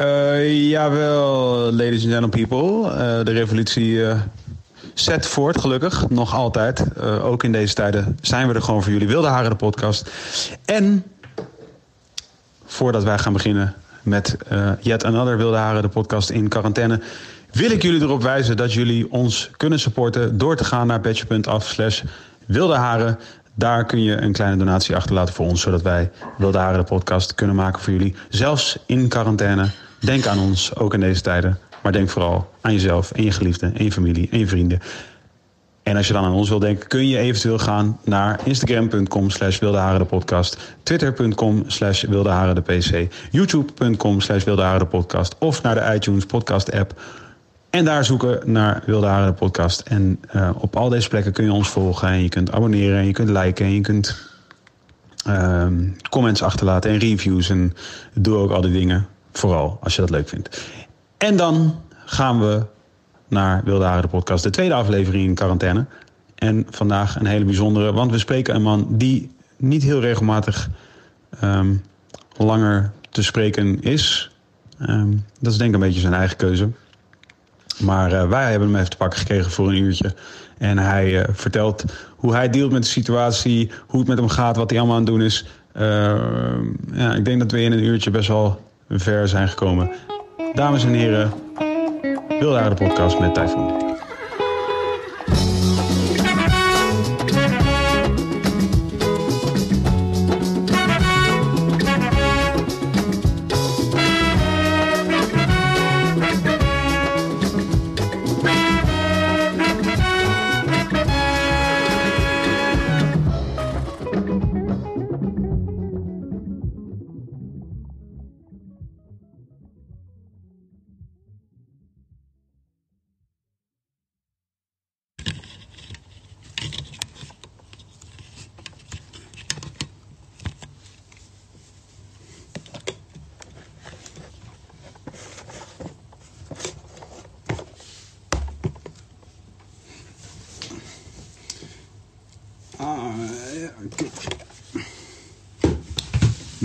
[0.00, 2.90] Uh, jawel, ladies and gentlemen people.
[2.90, 4.20] Uh, de revolutie uh,
[4.94, 6.08] zet voort, gelukkig.
[6.08, 6.84] Nog altijd.
[7.22, 9.08] ook in deze tijden zijn we er gewoon voor jullie.
[9.08, 10.10] Wilde Haren, de podcast.
[10.64, 11.04] En
[12.64, 14.36] voordat wij gaan beginnen met
[14.80, 17.00] Yet Another Wilde Haren, de podcast in quarantaine...
[17.52, 20.38] wil ik jullie erop wijzen dat jullie ons kunnen supporten...
[20.38, 22.02] door te gaan naar patch.af slash
[22.46, 23.18] Wilde Haren...
[23.54, 27.34] Daar kun je een kleine donatie achterlaten voor ons, zodat wij Wilde Haren de podcast
[27.34, 28.14] kunnen maken voor jullie.
[28.28, 29.70] Zelfs in quarantaine.
[30.00, 31.58] Denk aan ons, ook in deze tijden.
[31.82, 34.80] Maar denk vooral aan jezelf en je geliefden en je familie en je vrienden.
[35.82, 39.58] En als je dan aan ons wil denken, kun je eventueel gaan naar instagram.com slash
[40.08, 42.04] podcast, twitter.com slash
[42.64, 44.44] pc, youtube.com slash
[44.88, 47.00] podcast of naar de iTunes podcast app.
[47.70, 49.80] En daar zoeken naar Wilde Haren podcast.
[49.80, 53.06] En uh, op al deze plekken kun je ons volgen en je kunt abonneren en
[53.06, 54.16] je kunt liken en je kunt
[55.28, 55.66] uh,
[56.10, 57.72] comments achterlaten en reviews en
[58.14, 59.06] doe ook al die dingen.
[59.38, 60.70] Vooral als je dat leuk vindt.
[61.18, 62.66] En dan gaan we
[63.28, 65.86] naar Wilde Haren de podcast, de tweede aflevering in quarantaine.
[66.34, 70.68] En vandaag een hele bijzondere, want we spreken een man die niet heel regelmatig
[71.44, 71.82] um,
[72.36, 74.30] langer te spreken is.
[74.80, 76.68] Um, dat is denk ik een beetje zijn eigen keuze.
[77.78, 80.14] Maar uh, wij hebben hem even te pakken gekregen voor een uurtje.
[80.58, 81.84] En hij uh, vertelt
[82.16, 85.04] hoe hij dealt met de situatie, hoe het met hem gaat, wat hij allemaal aan
[85.04, 85.46] het doen is.
[85.76, 85.82] Uh,
[86.92, 89.90] ja, ik denk dat we in een uurtje best wel ver zijn gekomen.
[90.54, 91.32] Dames en heren,
[92.40, 93.97] Wilde de podcast met Typhoon.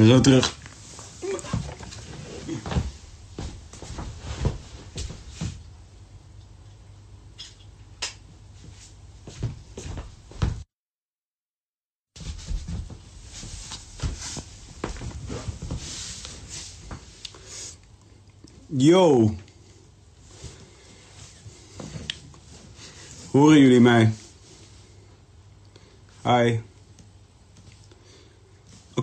[0.05, 0.61] Zo terug.
[18.67, 19.35] Yo.
[23.31, 24.13] Horen jullie mij?
[26.23, 26.72] Hi.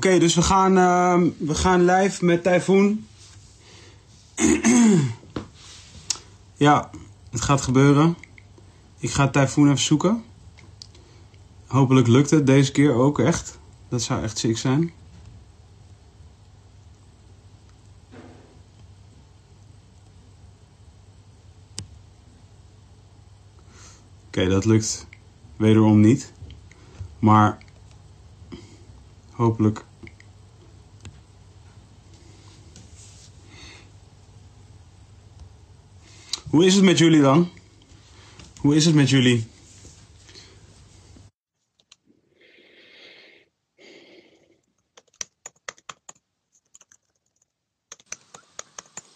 [0.01, 3.07] Oké, dus we gaan, uh, we gaan live met Typhoon.
[6.67, 6.91] ja,
[7.31, 8.17] het gaat gebeuren.
[8.99, 10.25] Ik ga Typhoon even zoeken.
[11.67, 13.59] Hopelijk lukt het deze keer ook echt.
[13.89, 14.93] Dat zou echt ziek zijn.
[24.27, 25.07] Oké, dat lukt
[25.57, 26.33] wederom niet.
[27.19, 27.59] Maar
[29.31, 29.89] hopelijk
[36.51, 37.51] Hoe is het met jullie dan?
[38.61, 39.47] Hoe is het met jullie?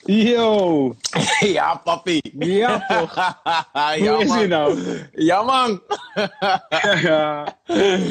[0.05, 0.95] Yo!
[1.41, 2.21] Ja, papi.
[2.39, 3.15] Ja, toch?
[4.09, 4.79] Hoe is hij nou?
[5.13, 5.83] Ja, man.
[7.03, 7.59] ja,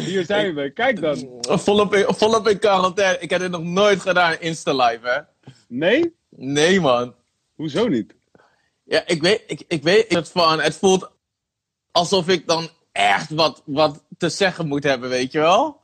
[0.06, 0.72] hier zijn we.
[0.74, 1.28] Kijk dan.
[1.42, 3.20] Volop in, volop in quarantaine.
[3.20, 5.20] Ik heb dit nog nooit gedaan, Insta-live, hè?
[5.68, 6.16] Nee?
[6.30, 7.16] Nee, man.
[7.56, 8.14] Hoezo niet?
[8.84, 10.60] Ja, ik weet, ik, ik weet het van.
[10.60, 11.12] Het voelt
[11.92, 15.82] alsof ik dan echt wat, wat te zeggen moet hebben, weet je wel?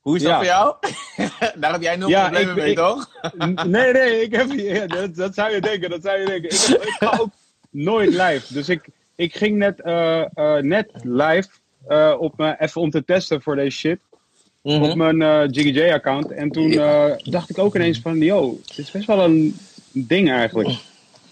[0.00, 0.76] Hoe is dat voor jou?
[1.60, 3.10] Daar heb jij nul ja, problemen mee, toch?
[3.66, 6.50] nee, nee, ik heb, ja, dat, dat, zou je denken, dat zou je denken.
[6.50, 7.30] Ik, heb, ik ga ook
[7.70, 8.54] nooit live.
[8.54, 11.48] Dus ik, ik ging net, uh, uh, net live
[11.88, 13.98] uh, op me, even om te testen voor deze shit.
[14.62, 14.90] Mm -hmm.
[14.90, 16.30] Op mijn Jiggy J-account.
[16.30, 16.70] En toen
[17.24, 19.56] dacht ik ook ineens van, yo, dit is best wel een
[19.92, 20.68] ding eigenlijk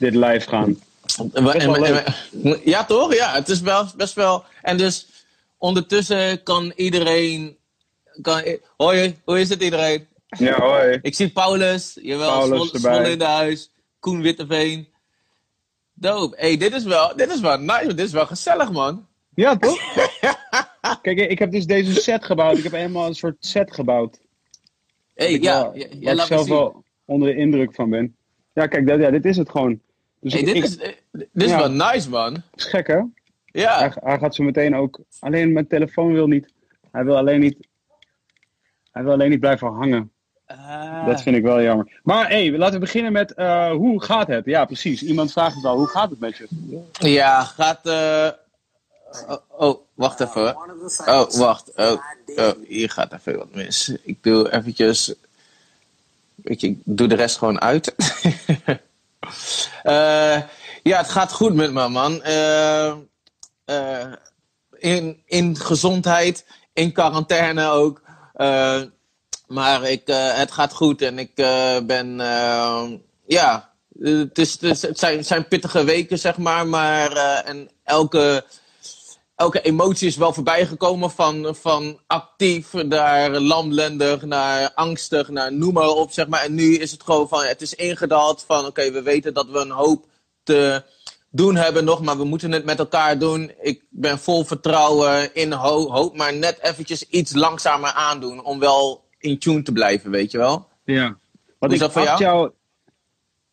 [0.00, 0.78] dit live gaan.
[2.64, 3.14] ja, toch?
[3.14, 4.44] Ja, het is wel, best wel.
[4.62, 5.06] En dus
[5.58, 7.56] ondertussen kan iedereen.
[8.22, 8.42] Kan,
[8.76, 10.06] hoi, hoe is het iedereen?
[10.28, 10.98] Ja, hoi.
[11.02, 13.70] Ik zie Paulus, jawel, Paulus Svol, in de huis.
[14.00, 14.88] Koen Witteveen.
[15.94, 16.36] Dope.
[16.38, 19.06] Hey, dit is wel, dit is wel nice, dit is wel gezellig, man.
[19.34, 19.78] Ja, toch?
[21.02, 22.56] Kijk, ik heb dus deze set gebouwd.
[22.56, 24.18] Ik heb helemaal een soort set gebouwd.
[25.14, 28.16] Hey, ja, waar ik zelf wel onder de indruk van ben.
[28.54, 29.80] Ja, kijk, dat, ja, dit is het gewoon.
[30.20, 30.76] Dus hey, dit, is,
[31.12, 32.42] dit is wel nice, man.
[32.54, 33.00] is gek, hè?
[33.44, 33.78] Ja.
[33.78, 35.00] Hij, hij, gaat zo meteen ook...
[35.18, 36.52] Alleen mijn telefoon wil niet...
[36.92, 37.56] Hij wil alleen niet...
[38.90, 40.12] Hij wil alleen niet blijven hangen.
[40.50, 41.06] Uh...
[41.06, 42.00] Dat vind ik wel jammer.
[42.02, 44.44] Maar hey, laten we beginnen met uh, hoe gaat het?
[44.44, 45.02] Ja, precies.
[45.02, 45.76] Iemand vraagt het wel.
[45.76, 46.48] Hoe gaat het met je?
[46.92, 47.86] Ja, gaat...
[47.86, 48.28] Uh...
[49.28, 50.56] Oh, oh, wacht even.
[51.06, 51.72] Oh, wacht.
[51.76, 52.02] Oh,
[52.36, 53.96] oh, hier gaat even wat mis.
[54.02, 55.14] Ik doe eventjes...
[56.34, 57.94] Weet je, ik doe de rest gewoon uit.
[60.82, 62.22] ja, het gaat goed met me, man.
[64.78, 68.02] in, in gezondheid, in quarantaine ook.
[69.46, 71.34] Maar ik, het gaat goed en ik
[71.86, 72.16] ben,
[73.26, 76.66] ja, het, het, is, het, zijn, zijn pittige weken, zeg maar.
[76.66, 77.12] Maar
[77.44, 78.44] en elke,
[79.40, 85.88] elke emotie is wel voorbijgekomen van, van actief naar lamlendig, naar angstig, naar noem maar
[85.88, 86.44] op, zeg maar.
[86.44, 89.58] En nu is het gewoon van, het is ingedaald van, oké, we weten dat we
[89.58, 90.06] een hoop
[90.42, 90.82] te
[91.30, 93.52] doen hebben nog, maar we moeten het met elkaar doen.
[93.60, 99.38] Ik ben vol vertrouwen in hoop, maar net eventjes iets langzamer aandoen om wel in
[99.38, 100.68] tune te blijven, weet je wel?
[100.84, 101.18] Ja.
[101.58, 102.50] Wat is dat voor jou?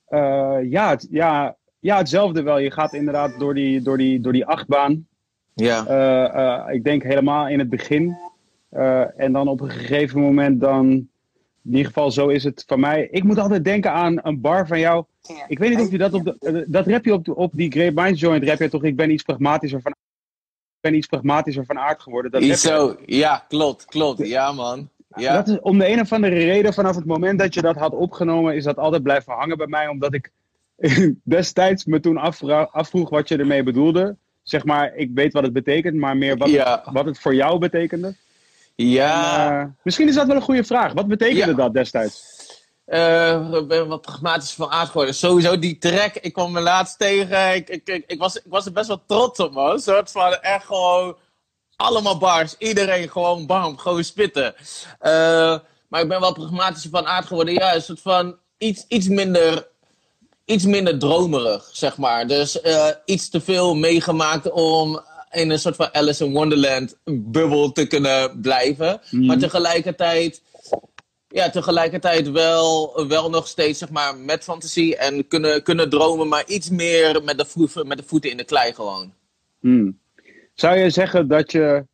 [0.09, 2.57] uh, ja, het, ja, ja, hetzelfde wel.
[2.57, 5.06] Je gaat inderdaad door die, door die, door die achtbaan.
[5.59, 6.65] Ja.
[6.67, 8.17] Uh, ik denk helemaal in het begin.
[9.17, 11.07] en dan op een gegeven moment dan...
[11.67, 13.07] In ieder geval, zo is het van mij.
[13.11, 15.05] Ik moet altijd denken aan een bar van jou.
[15.47, 17.93] Ik weet niet of je dat op de, dat rap je op, op die Great
[17.93, 18.83] Minds Joint rap je toch?
[18.83, 19.97] Ik ben iets pragmatischer van, ik
[20.79, 22.31] ben iets pragmatischer van aard geworden.
[22.31, 24.27] Dat zo, ja, klopt, klopt.
[24.27, 24.89] Ja, man.
[25.15, 25.33] Ja.
[25.33, 27.93] Dat is om de een of andere reden, vanaf het moment dat je dat had
[27.93, 29.87] opgenomen, is dat altijd blijven hangen bij mij.
[29.87, 30.31] Omdat ik
[31.23, 32.17] destijds me toen
[32.71, 34.15] afvroeg wat je ermee bedoelde.
[34.47, 37.59] Zeg maar, ik weet wat het betekent, maar meer wat, het, wat het voor jou
[37.59, 38.15] betekende.
[38.75, 39.49] Ja.
[39.49, 40.93] En, uh, misschien is dat wel een goede vraag.
[40.93, 42.35] Wat betekende dat destijds?
[42.87, 45.15] Uh, ik ben wat pragmatisch van aard geworden.
[45.15, 47.55] Sowieso die track, ik kwam me laatst tegen.
[47.55, 49.71] Ik, ik, ik, ik, was, ik was er best wel trots op, man.
[49.71, 51.17] Een soort van echt gewoon
[51.75, 52.55] allemaal bars.
[52.57, 54.55] Iedereen gewoon bam, gewoon spitten.
[55.01, 57.53] Uh, maar ik ben wel pragmatisch van aard geworden.
[57.53, 59.67] Ja, een soort van iets, iets minder
[60.47, 62.27] iets minder dromerig, zeg maar.
[62.27, 65.01] Dus uh, iets te veel meegemaakt om
[65.31, 69.01] in een soort van Alice in Wonderland bubbel te kunnen blijven.
[69.11, 69.25] Mm.
[69.25, 70.41] Maar tegelijkertijd,
[71.27, 76.43] ja, tegelijkertijd wel, wel nog steeds zeg maar, met fantasie en kunnen, kunnen dromen, maar
[76.47, 79.13] iets meer met de, voeten, met de voeten in de klei gewoon.
[79.59, 79.99] Mm.
[80.53, 81.85] Zou je zeggen dat je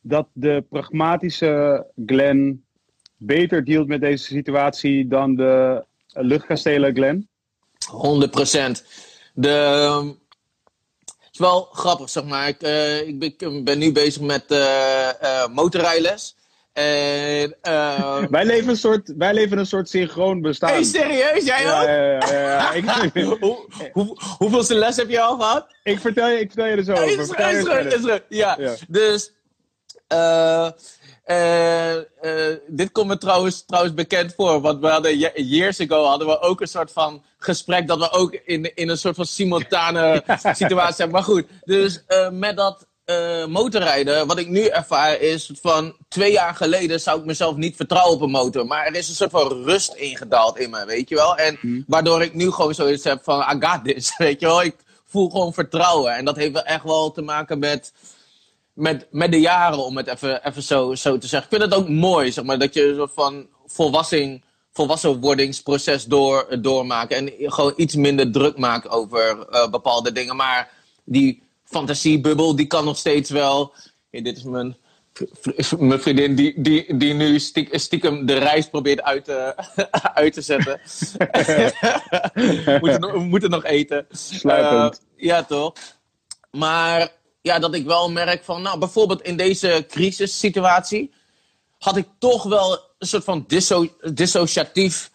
[0.00, 2.64] dat de pragmatische Glen
[3.16, 7.28] beter dealt met deze situatie dan de luchtkastelen Glen?
[7.90, 8.32] 100
[9.34, 9.48] De,
[11.06, 12.48] het is wel grappig, zeg maar.
[12.48, 16.36] Ik, uh, ik, ben, ben, nu bezig met uh, uh, motorrijles.
[16.72, 18.24] En, uh...
[18.30, 20.70] wij, leven een soort, wij leven een soort synchroon bestaan.
[20.70, 21.44] Hey, serieus?
[21.44, 21.86] Jij ook?
[21.86, 22.72] Ja, ja, ja,
[23.12, 23.24] ik...
[23.24, 25.74] Hoe, hoe, hoeveelste les heb je al gehad?
[25.82, 27.08] Ik vertel je, ik vertel je er zo over.
[27.08, 28.58] Is, is, is, ja.
[28.88, 29.32] Dus...
[32.22, 34.60] Uh, dit komt me trouwens, trouwens bekend voor.
[34.60, 38.32] Want we hadden years ago hadden we ook een soort van gesprek dat we ook
[38.32, 40.22] in, in een soort van simultane
[40.54, 41.10] situatie hebben.
[41.10, 42.86] Maar goed, dus uh, met dat
[43.48, 48.14] motorrijden, wat ik nu ervaar, is van twee jaar geleden zou ik mezelf niet vertrouwen
[48.14, 48.66] op een motor.
[48.66, 51.36] Maar er is een soort van rust ingedaald in me, weet je wel.
[51.36, 51.84] En hmm.
[51.86, 54.62] waardoor ik nu gewoon zoiets heb van, I got this, weet je wel.
[54.62, 56.14] Ik voel gewoon vertrouwen.
[56.14, 57.92] En dat heeft wel echt wel te maken met,
[58.72, 61.50] met, met de jaren, om het even, even zo, zo te zeggen.
[61.50, 66.58] Ik vind het ook mooi, zeg maar, dat je een soort van volwassing, volwassenwordingsproces door,
[66.60, 67.12] doormaakt.
[67.12, 70.36] En gewoon iets minder druk maakt over uh, bepaalde dingen.
[70.36, 70.70] Maar
[71.04, 73.72] die fantasiebubbel, die kan nog steeds wel.
[74.10, 74.76] Hey, dit is mijn,
[75.78, 77.38] mijn vriendin die, die, die nu
[77.70, 79.54] stiekem de reis probeert uit te,
[80.14, 80.80] uit te zetten.
[81.18, 84.06] we, moeten, we moeten nog eten.
[84.42, 85.72] Uh, ja, toch?
[86.50, 91.12] Maar ja, dat ik wel merk van, nou, bijvoorbeeld in deze crisissituatie
[91.78, 95.10] had ik toch wel een soort van disso dissociatief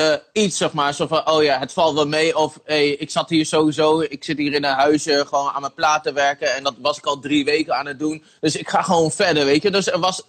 [0.00, 0.94] uh, iets, zeg maar.
[0.94, 2.36] Zo van, oh ja, het valt wel mee.
[2.36, 5.74] Of hey, ik zat hier sowieso, ik zit hier in een huisje gewoon aan mijn
[5.74, 6.54] platen werken.
[6.54, 8.24] En dat was ik al drie weken aan het doen.
[8.40, 9.70] Dus ik ga gewoon verder, weet je.
[9.70, 10.22] Dus er was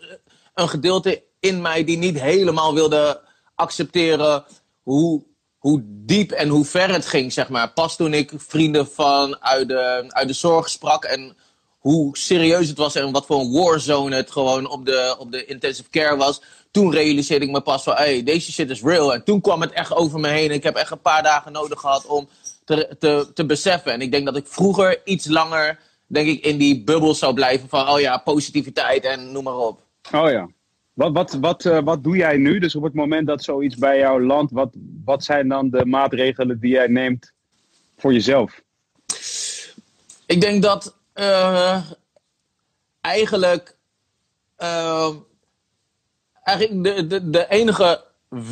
[0.54, 3.22] een gedeelte in mij die niet helemaal wilde
[3.56, 4.46] accepteren
[4.82, 5.24] hoe,
[5.68, 7.72] hoe diep en hoe ver het ging, zeg maar.
[7.74, 11.36] Pas toen ik vrienden van uit de, uit de zorg sprak en
[11.80, 15.46] hoe serieus het was en wat voor een warzone het gewoon op de, op de
[15.46, 19.14] intensive care was toen realiseerde ik me pas van, hey, deze shit is real.
[19.14, 20.52] En toen kwam het echt over me heen.
[20.52, 22.28] Ik heb echt een paar dagen nodig gehad om
[22.66, 23.92] te, te, te beseffen.
[23.92, 27.70] En ik denk dat ik vroeger iets langer, denk ik, in die bubbel zou blijven
[27.70, 29.82] van, oh ja, positiviteit en noem maar op.
[30.12, 30.48] Oh ja.
[30.98, 32.60] Wat, wat, wat, uh, wat doe jij nu?
[32.60, 34.74] Dus op het moment dat zoiets bij jou landt, wat
[35.06, 37.32] wat zijn dan de maatregelen die jij neemt
[37.98, 38.62] voor jezelf?
[40.26, 41.82] Ik denk dat uh,
[43.02, 43.78] eigenlijk,
[44.60, 45.10] uh,
[46.44, 48.04] eigenlijk de, de, de enige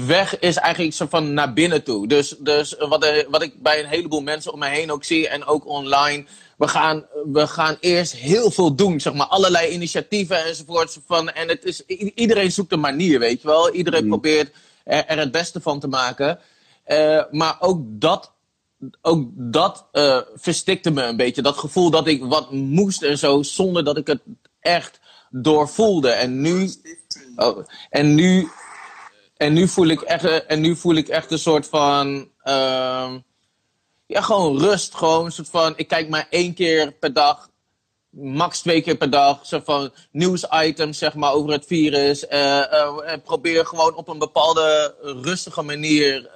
[0.07, 2.07] weg is eigenlijk zo van naar binnen toe.
[2.07, 5.45] Dus, dus wat, wat ik bij een heleboel mensen om me heen ook zie en
[5.45, 6.25] ook online.
[6.57, 9.27] We gaan, we gaan eerst heel veel doen, zeg maar.
[9.27, 10.97] Allerlei initiatieven enzovoort.
[11.05, 11.85] Van, en het is,
[12.15, 13.71] iedereen zoekt een manier, weet je wel.
[13.71, 14.09] Iedereen mm.
[14.09, 16.39] probeert er, er, het beste van te maken.
[16.87, 18.31] Uh, maar ook dat,
[19.01, 21.41] ook dat uh, verstikte me een beetje.
[21.41, 24.21] Dat gevoel dat ik wat moest en zo, zonder dat ik het
[24.59, 26.09] echt doorvoelde.
[26.09, 26.69] En nu...
[27.35, 28.49] Oh, en nu
[29.37, 32.29] en nu voel ik echt, en nu voel ik echt een soort van.
[32.43, 33.13] Uh,
[34.05, 34.95] ja, gewoon rust.
[34.95, 35.73] Gewoon soort van.
[35.75, 37.49] Ik kijk maar één keer per dag.
[38.09, 39.45] Max twee keer per dag.
[39.45, 42.25] Soort van nieuwsitems, zeg maar, over het virus.
[42.29, 46.29] Uh, probeer gewoon op een bepaalde rustige manier.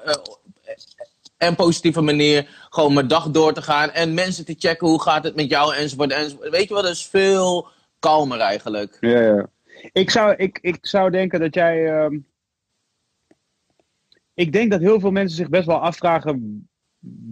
[1.38, 2.68] En positieve manier.
[2.70, 3.92] Gewoon mijn dag door te gaan.
[3.92, 6.12] En mensen te checken hoe gaat het met jou enzovoort.
[6.12, 6.50] enzovoort.
[6.50, 6.84] Weet je wat?
[6.84, 7.68] Dat is veel
[8.00, 8.98] kalmer eigenlijk.
[9.00, 9.50] Ja, ja.
[9.92, 12.00] Ik zou, ik, ik zou denken dat jij.
[12.00, 12.18] Ehm,
[14.34, 16.69] ik denk dat heel veel mensen zich best wel afvragen.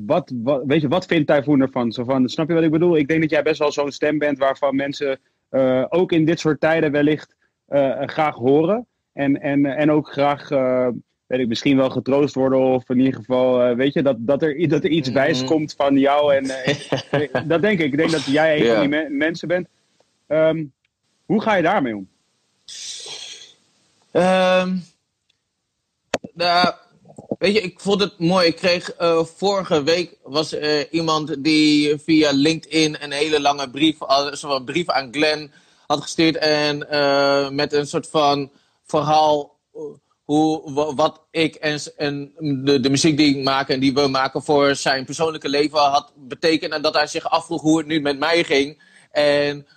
[0.05, 1.91] Wat, wat, weet je, wat vindt Typhoon ervan?
[1.91, 2.97] Zo van, snap je wat ik bedoel?
[2.97, 5.19] Ik denk dat jij best wel zo'n stem bent waarvan mensen
[5.51, 7.35] uh, ook in dit soort tijden wellicht
[7.69, 8.87] uh, graag horen.
[9.13, 10.87] En, en, en ook graag, uh,
[11.25, 12.59] weet ik, misschien wel getroost worden.
[12.59, 15.45] Of in ieder geval, weet je, dat, dat, er, dat er iets mm -hmm.
[15.45, 16.35] komt van jou.
[16.35, 16.43] En,
[17.47, 17.91] dat denk ik.
[17.91, 18.73] Ik denk dat jij een yeah.
[18.73, 19.67] van die me mensen bent.
[20.27, 20.73] Um,
[21.25, 22.07] hoe ga je daarmee om?
[24.11, 24.83] Um,
[26.33, 26.73] nou,
[27.37, 28.47] Weet je, ik vond het mooi.
[28.47, 33.95] Ik kreeg uh, vorige week was uh, iemand die via LinkedIn een hele lange brief,
[33.99, 35.51] een brief aan Glenn
[35.87, 36.37] had gestuurd.
[36.37, 36.77] En
[37.55, 38.51] met een soort van
[38.85, 39.55] verhaal
[40.23, 42.31] hoe, wat ik en, en
[42.63, 46.13] de, de, muziek die ik maak en die we maken voor zijn persoonlijke leven had
[46.15, 46.73] betekend.
[46.73, 48.81] En dat hij zich afvroeg hoe het nu met mij ging.
[49.11, 49.67] En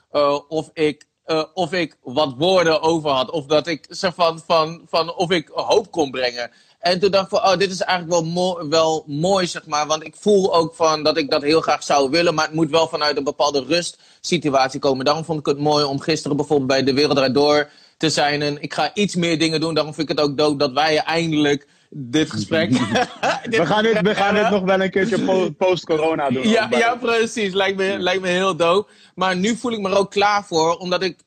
[0.48, 1.08] of ik
[1.54, 3.30] of ik wat woorden over had.
[3.30, 6.50] Of dat ik zeg van, van, van of ik hoop kon brengen.
[6.80, 9.86] En toen dacht ik van, oh, dit is eigenlijk wel, mo wel mooi, zeg maar.
[9.86, 12.34] Want ik voel ook van dat ik dat heel graag zou willen.
[12.34, 15.04] Maar het moet wel vanuit een bepaalde rustsituatie komen.
[15.04, 18.42] Daarom vond ik het mooi om gisteren bijvoorbeeld bij De Wereld Draait Door te zijn.
[18.42, 19.74] En ik ga iets meer dingen doen.
[19.74, 22.70] Daarom vind ik het ook dood dat wij eindelijk dit gesprek.
[23.50, 26.48] we gaan dit, we gaan dit nog wel een keertje post-corona doen.
[26.48, 27.52] Ja, ja, precies.
[27.52, 28.88] Lijkt me, lijkt me heel dood.
[29.14, 31.18] Maar nu voel ik me er ook klaar voor, omdat ik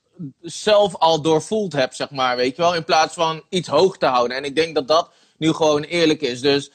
[0.42, 2.36] zelf al doorvoeld heb, zeg maar.
[2.36, 2.76] Weet je wel?
[2.76, 4.38] In plaats van iets hoog te houden.
[4.38, 5.10] En ik denk dat dat
[5.44, 6.42] nu gewoon eerlijk is.
[6.42, 6.72] Dus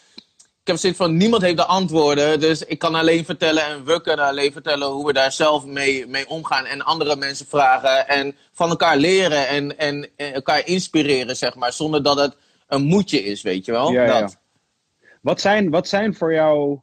[0.68, 2.40] ik heb zoiets van, niemand heeft de antwoorden.
[2.40, 6.06] Dus ik kan alleen vertellen en we kunnen alleen vertellen hoe we daar zelf mee,
[6.06, 6.64] mee omgaan.
[6.64, 11.72] En andere mensen vragen en van elkaar leren en, en, elkaar inspireren, zeg maar.
[11.72, 13.92] Zonder dat het een moedje is, weet je wel.
[13.92, 14.30] Ja, dat.
[14.30, 15.06] Ja.
[15.20, 16.80] Wat, zijn, wat zijn voor jou,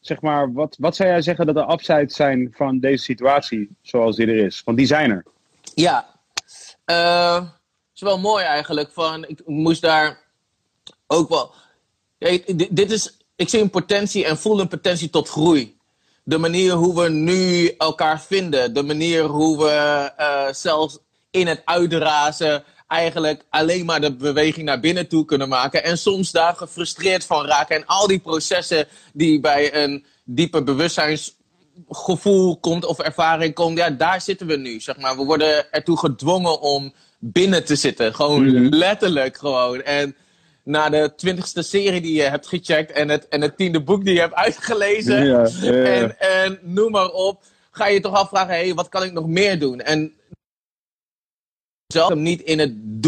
[0.00, 4.16] zeg maar, wat, wat zou jij zeggen dat de upsides zijn van deze situatie zoals
[4.16, 4.62] die er is?
[4.64, 5.24] Want die zijn er.
[5.74, 6.06] Ja,
[6.86, 8.92] uh, het is wel mooi eigenlijk.
[8.92, 10.27] Van, ik moest daar
[11.08, 11.54] ook wel.
[12.18, 15.76] Kijk, dit is, ik zie een potentie en voel een potentie tot groei.
[16.24, 20.98] De manier hoe we nu elkaar vinden, de manier hoe we uh, zelfs
[21.30, 25.84] in het uitrazen eigenlijk alleen maar de beweging naar binnen toe kunnen maken.
[25.84, 27.76] En soms daar gefrustreerd van raken.
[27.76, 34.20] En al die processen die bij een diepe bewustzijnsgevoel komt of ervaring komt, ja, daar
[34.20, 34.80] zitten we nu.
[34.80, 35.16] Zeg maar.
[35.16, 38.14] We worden ertoe gedwongen om binnen te zitten.
[38.14, 38.74] Gewoon mhm.
[38.74, 39.82] letterlijk gewoon.
[39.82, 40.16] En
[40.68, 44.14] na de twintigste serie die je hebt gecheckt en het, en het tiende boek die
[44.14, 45.82] je hebt uitgelezen ja, ja, ja.
[45.82, 49.26] En, en noem maar op, ga je toch afvragen, hé, hey, wat kan ik nog
[49.26, 49.80] meer doen?
[49.80, 50.12] En
[51.86, 53.02] zelf niet in het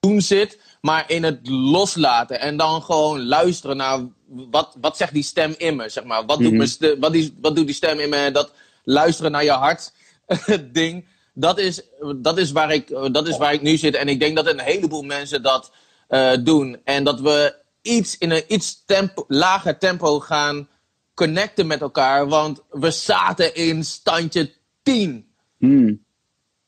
[0.00, 5.22] doen zit, maar in het loslaten en dan gewoon luisteren naar wat, wat zegt die
[5.22, 6.24] stem in me, zeg maar.
[6.24, 7.00] Wat, doet, mm -hmm.
[7.00, 8.30] wat, die, wat doet die stem in me?
[8.30, 8.52] Dat
[8.84, 9.92] luisteren naar je hart
[10.72, 11.82] ding dat is,
[12.16, 13.94] dat, is waar ik, dat is waar ik nu zit.
[13.94, 15.72] En ik denk dat een heleboel mensen dat
[16.08, 16.80] uh, doen.
[16.84, 20.68] En dat we iets in een iets tempo, lager tempo gaan
[21.14, 22.28] connecten met elkaar.
[22.28, 25.28] Want we zaten in standje 10.
[25.58, 26.04] Hmm.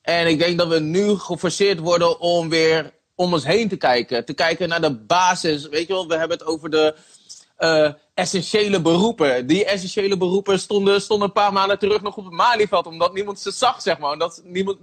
[0.03, 4.25] En ik denk dat we nu geforceerd worden om weer om ons heen te kijken.
[4.25, 5.69] Te kijken naar de basis.
[5.69, 6.95] Weet je wel, we hebben het over de
[7.59, 9.47] uh, essentiële beroepen.
[9.47, 12.87] Die essentiële beroepen stonden, stonden een paar maanden terug nog op het Malieveld.
[12.87, 14.13] Omdat niemand ze zag, zeg maar.
[14.13, 14.79] Omdat niemand,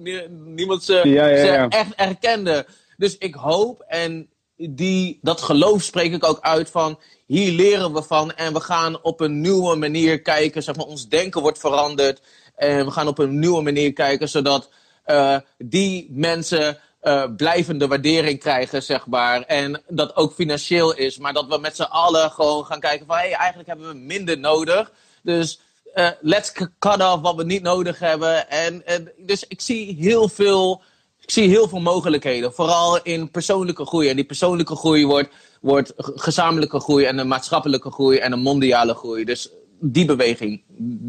[0.55, 1.71] niemand ze, ja, ja, ja.
[1.71, 2.65] ze echt erkende.
[2.97, 6.99] Dus ik hoop, en die, dat geloof spreek ik ook uit van...
[7.25, 10.63] Hier leren we van en we gaan op een nieuwe manier kijken.
[10.63, 12.21] Zeg maar, ons denken wordt veranderd.
[12.55, 14.69] En we gaan op een nieuwe manier kijken, zodat
[15.05, 19.41] uh, die mensen uh, blijvende waardering krijgen, zeg maar.
[19.41, 21.17] En dat ook financieel is.
[21.17, 23.15] Maar dat we met z'n allen gewoon gaan kijken van...
[23.15, 24.91] hé, hey, eigenlijk hebben we minder nodig.
[25.21, 25.59] Dus
[25.95, 28.49] uh, let's cut off wat we niet nodig hebben.
[28.49, 30.81] En, en, dus ik zie heel veel...
[31.19, 34.09] Ik zie heel veel mogelijkheden, vooral in persoonlijke groei.
[34.09, 35.29] En die persoonlijke groei wordt,
[35.61, 39.23] wordt gezamenlijke groei en een maatschappelijke groei en een mondiale groei.
[39.23, 40.61] Dus die beweging,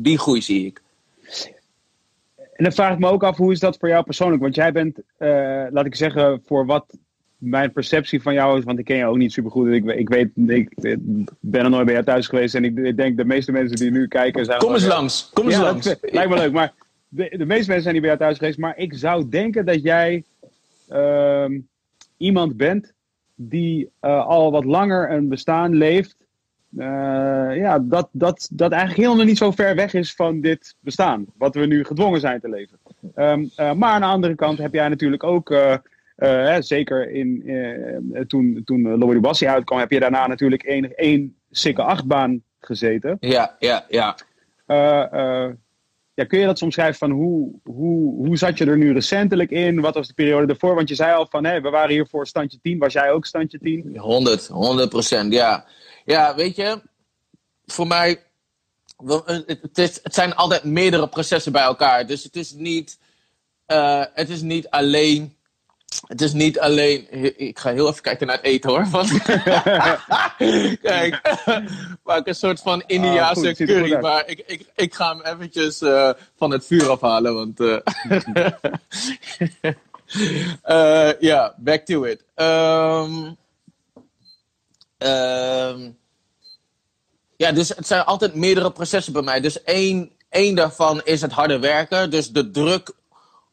[0.02, 0.82] die groei zie ik.
[2.54, 4.42] En dan vraag ik me ook af, hoe is dat voor jou persoonlijk?
[4.42, 6.96] Want jij bent, uh, laat ik zeggen, voor wat
[7.38, 9.68] mijn perceptie van jou is, want ik ken je ook niet super goed.
[9.68, 10.70] Ik, ik weet, ik,
[11.40, 13.90] ben er nooit bij jou thuis geweest en ik, ik denk de meeste mensen die
[13.90, 14.58] nu kijken zijn.
[14.58, 15.86] Kom eens langs, kom eens langs.
[16.00, 16.72] lijkt me leuk, maar
[17.08, 18.58] de, de, meeste mensen zijn niet bij jou thuis geweest.
[18.58, 20.24] Maar ik zou denken dat jij
[20.92, 21.46] uh,
[22.16, 22.92] iemand bent
[23.34, 26.23] die uh, al wat langer een bestaan leeft
[26.76, 31.26] uh, ja, dat, dat, dat eigenlijk helemaal niet zo ver weg is van dit bestaan.
[31.36, 32.78] Wat we nu gedwongen zijn te leven.
[33.16, 37.44] Um, uh, maar aan de andere kant heb jij natuurlijk ook, uh, zeker in,
[38.28, 43.16] toen, toen Lobby Bassi uitkwam, heb je daarna natuurlijk één, één sikke achtbaan gezeten.
[43.20, 44.16] Ja, ja, ja.
[46.14, 49.50] ja, kun je dat soms schrijven van hoe, hoe, hoe zat je er nu recentelijk
[49.50, 49.80] in?
[49.80, 50.74] Wat was de periode ervoor?
[50.74, 52.78] Want je zei al van, hé, we waren hier voor standje 10.
[52.78, 53.96] Was jij ook standje 10?
[53.96, 55.64] 100, 100 procent, ja.
[56.04, 56.82] Ja, weet je,
[57.66, 58.22] voor mij,
[59.36, 62.06] het, is, het zijn altijd meerdere processen bij elkaar.
[62.06, 62.98] Dus het is niet,
[63.66, 65.36] uh, het is niet alleen.
[66.06, 67.06] Het is niet alleen.
[67.40, 68.86] Ik ga heel even kijken naar het eten hoor.
[68.90, 69.10] Want,
[70.82, 71.20] kijk,
[72.04, 74.00] maak een soort van Indiaanse ah, curry.
[74.00, 77.34] Maar ik, ik, ik ga hem eventjes uh, van het vuur afhalen.
[77.34, 77.60] Want.
[77.60, 77.78] Uh,
[80.64, 82.24] ja, yeah, back to it.
[82.36, 83.36] Um,
[87.36, 89.40] ja, dus het zijn altijd meerdere processen bij mij.
[89.40, 92.10] Dus één, één daarvan is het harde werken.
[92.10, 92.92] Dus de druk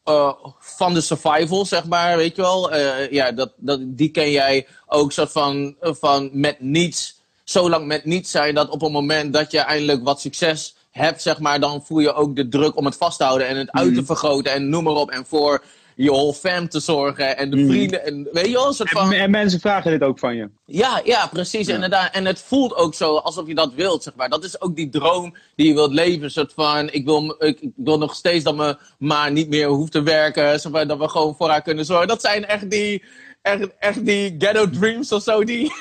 [0.04, 2.74] uh, van de survival, zeg maar, weet je wel.
[2.74, 7.86] Uh, ja, dat, dat, die ken jij ook soort van, van met niets, zo lang
[7.86, 11.60] met niets zijn, dat op het moment dat je eindelijk wat succes hebt, zeg maar,
[11.60, 14.00] dan voel je ook de druk om het vast te houden en het uit te
[14.00, 14.04] mhm.
[14.04, 15.10] vergroten en noem maar op.
[15.10, 15.64] En voor
[16.02, 17.68] je whole fam te zorgen en de mm.
[17.68, 18.04] vrienden.
[18.04, 19.12] En, weet je wel, soort van...
[19.12, 20.50] en, mensen vragen dit ook van je.
[20.64, 21.68] Ja, ja precies.
[21.68, 22.14] Inderdaad.
[22.14, 24.28] En het voelt ook zo alsof je dat wilt, zeg maar.
[24.28, 26.22] Dat is ook die droom die je wilt leven.
[26.22, 29.92] Een soort van, ik wil, ik, wil nog steeds dat me maar niet meer hoeft
[29.92, 30.60] te werken.
[30.60, 32.08] Zeg maar, dat we gewoon voor haar kunnen zorgen.
[32.08, 33.04] Dat zijn echt die
[33.42, 35.44] echt, echt die ghetto dreams of zo.
[35.44, 35.72] Die,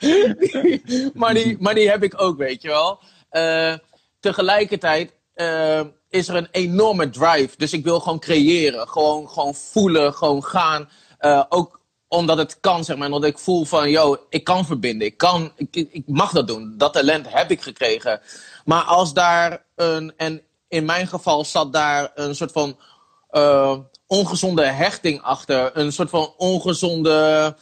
[1.20, 3.00] maar, die, maar die heb ik ook, weet je wel.
[3.32, 3.74] Uh,
[4.20, 7.50] tegelijkertijd uh, is er een enorme drive.
[7.56, 8.88] Dus ik wil gewoon creëren.
[8.88, 10.88] Gewoon, gewoon voelen, gewoon gaan.
[11.20, 13.10] Uh, ook omdat het kan, zeg maar.
[13.10, 15.06] Omdat ik voel van, yo, ik kan verbinden.
[15.06, 16.74] Ik, kan, ik, ik mag dat doen.
[16.76, 18.20] Dat talent heb ik gekregen.
[18.64, 20.12] Maar als daar een...
[20.16, 22.78] En in mijn geval zat daar een soort van...
[23.30, 25.70] Uh, ongezonde hechting achter.
[25.76, 27.56] Een soort van ongezonde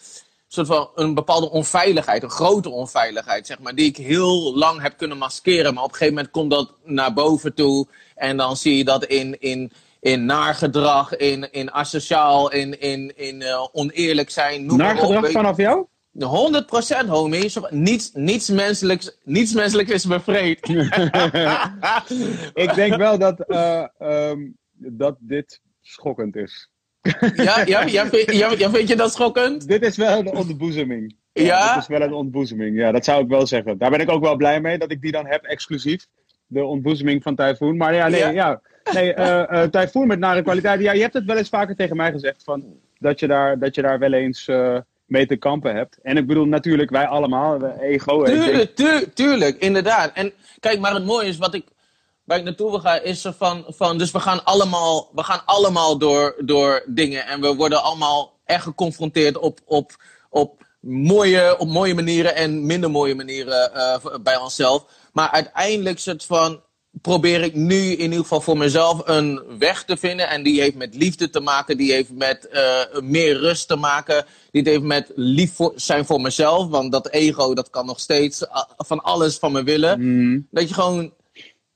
[0.48, 4.96] soort van een bepaalde onveiligheid, een grote onveiligheid, zeg maar, die ik heel lang heb
[4.96, 5.74] kunnen maskeren.
[5.74, 7.86] Maar op een gegeven moment komt dat naar boven toe.
[8.14, 13.40] En dan zie je dat in, in, in naargedrag, in, in asociaal, in, in, in
[13.40, 14.66] uh, oneerlijk zijn.
[14.66, 15.86] Noem naargedrag op, vanaf jou?
[16.18, 17.52] 100% homie.
[17.70, 20.68] Niets, niets, menselijks, niets menselijks is bevreed.
[22.64, 26.70] ik denk wel dat, uh, um, dat dit schokkend is.
[27.34, 29.68] Ja, ja, ja, vind, ja, vind je dat schokkend?
[29.68, 31.16] Dit is wel een ontboezeming.
[31.32, 31.74] Ja, ja?
[31.74, 32.76] Dit is wel een ontboezeming.
[32.76, 33.78] Ja, dat zou ik wel zeggen.
[33.78, 36.06] Daar ben ik ook wel blij mee dat ik die dan heb exclusief.
[36.46, 37.76] De ontboezeming van Typhoon.
[37.76, 38.60] Maar ja, nee, ja.
[38.92, 40.80] nee uh, Typhoon met nare kwaliteit.
[40.80, 42.42] Ja, je hebt het wel eens vaker tegen mij gezegd.
[42.44, 42.64] Van,
[42.98, 45.98] dat, je daar, dat je daar wel eens uh, mee te kampen hebt.
[46.02, 48.24] En ik bedoel natuurlijk, wij allemaal, ego.
[48.24, 50.10] Tuurlijk, tu tuurlijk, inderdaad.
[50.14, 51.64] En kijk, maar het mooie is wat ik
[52.28, 55.42] waar ik naartoe wil gaan, is er van, van dus we gaan allemaal, we gaan
[55.44, 57.26] allemaal door, door dingen.
[57.26, 59.96] En we worden allemaal echt geconfronteerd op, op,
[60.30, 64.84] op, mooie, op mooie manieren en minder mooie manieren uh, bij onszelf.
[65.12, 66.60] Maar uiteindelijk soort van,
[67.02, 70.28] probeer ik nu in ieder geval voor mezelf een weg te vinden.
[70.28, 74.24] En die heeft met liefde te maken, die heeft met uh, meer rust te maken.
[74.50, 76.68] Die heeft met lief voor, zijn voor mezelf.
[76.68, 78.44] Want dat ego, dat kan nog steeds
[78.76, 80.00] van alles van me willen.
[80.00, 80.46] Mm.
[80.50, 81.12] Dat je gewoon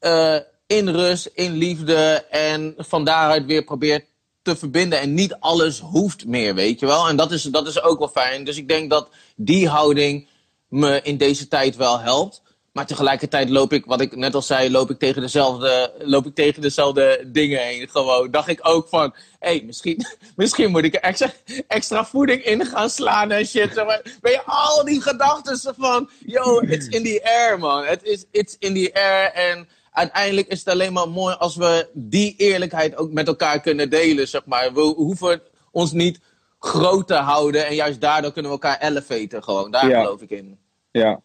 [0.02, 0.36] uh,
[0.66, 4.04] in rust, in liefde en van daaruit weer probeert
[4.42, 5.00] te verbinden.
[5.00, 7.08] En niet alles hoeft meer, weet je wel.
[7.08, 8.44] En dat is, dat is ook wel fijn.
[8.44, 10.28] Dus ik denk dat die houding
[10.68, 12.42] me in deze tijd wel helpt.
[12.72, 16.34] Maar tegelijkertijd loop ik, wat ik net al zei, loop ik tegen dezelfde, loop ik
[16.34, 17.88] tegen dezelfde dingen heen.
[17.88, 21.32] Gewoon dacht ik ook van, hé, hey, misschien, misschien moet ik extra,
[21.68, 23.74] extra voeding in gaan slaan en shit.
[23.74, 27.84] Maar, ben je al die gedachten van, yo, it's in the air, man.
[27.84, 31.88] Het is, it's in the air en uiteindelijk is het alleen maar mooi als we
[31.92, 34.72] die eerlijkheid ook met elkaar kunnen delen, zeg maar.
[34.74, 36.20] We hoeven ons niet
[36.58, 37.66] groot te houden.
[37.66, 39.70] En juist daardoor kunnen we elkaar elevaten gewoon.
[39.70, 40.58] Daar geloof ik in.
[40.90, 41.20] Ja.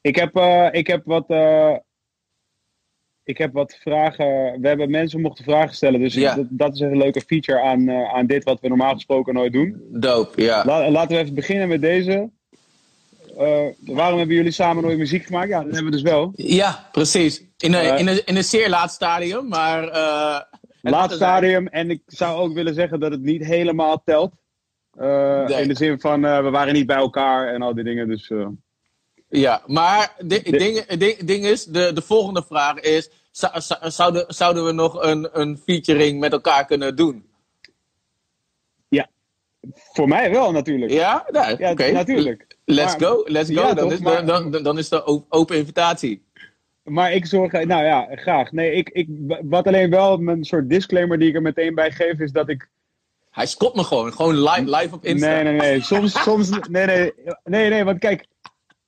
[0.00, 1.24] Ik heb, uh, ik heb wat...
[1.30, 1.76] Uh,
[3.24, 4.60] ik heb wat vragen.
[4.60, 6.00] We hebben mensen mochten vragen stellen.
[6.00, 6.34] Dus Ja.
[6.34, 9.52] dat, dat is een leuke feature aan, uh, aan dit wat we normaal gesproken nooit
[9.52, 9.82] doen.
[9.90, 10.64] Dope, ja.
[10.64, 12.30] La, laten we even beginnen met deze.
[13.38, 15.48] Uh, waarom hebben jullie samen nooit muziek gemaakt?
[15.48, 16.32] Ja, dat hebben we dus wel.
[16.34, 17.45] Ja, precies.
[17.56, 19.84] In een, uh, in een, in een zeer laat stadium, maar...
[19.84, 20.40] Uh,
[20.80, 21.66] laat stadium.
[21.66, 24.32] En ik zou ook willen zeggen dat het niet helemaal telt.
[24.92, 25.62] Nee.
[25.62, 28.08] In de zin van, we waren niet bij elkaar en al die dingen.
[28.08, 28.32] Dus,
[29.28, 33.10] ja, maar het ding, ding, ding is, de, de volgende vraag is...
[33.80, 37.30] Zouden, zouden we nog een, een featuring met elkaar kunnen doen?
[38.88, 39.08] Ja,
[39.92, 40.92] voor mij wel natuurlijk.
[40.92, 41.90] Ja, nee, ja okay.
[41.90, 42.56] natuurlijk.
[42.64, 43.54] Let's maar, go, let's go.
[43.54, 46.25] Ja, dan, toch, is maar, de, dan, dan is de open invitatie.
[46.86, 48.52] Maar ik zorg, nou ja, graag.
[48.52, 49.08] Nee, ik, ik,
[49.42, 52.68] wat alleen wel mijn soort disclaimer die ik er meteen bij geef is dat ik.
[53.30, 55.28] Hij stopt me gewoon, gewoon live, live op Insta.
[55.28, 55.80] Nee, nee, nee.
[55.80, 57.12] Soms, soms, nee, nee,
[57.44, 58.26] nee, nee, want kijk,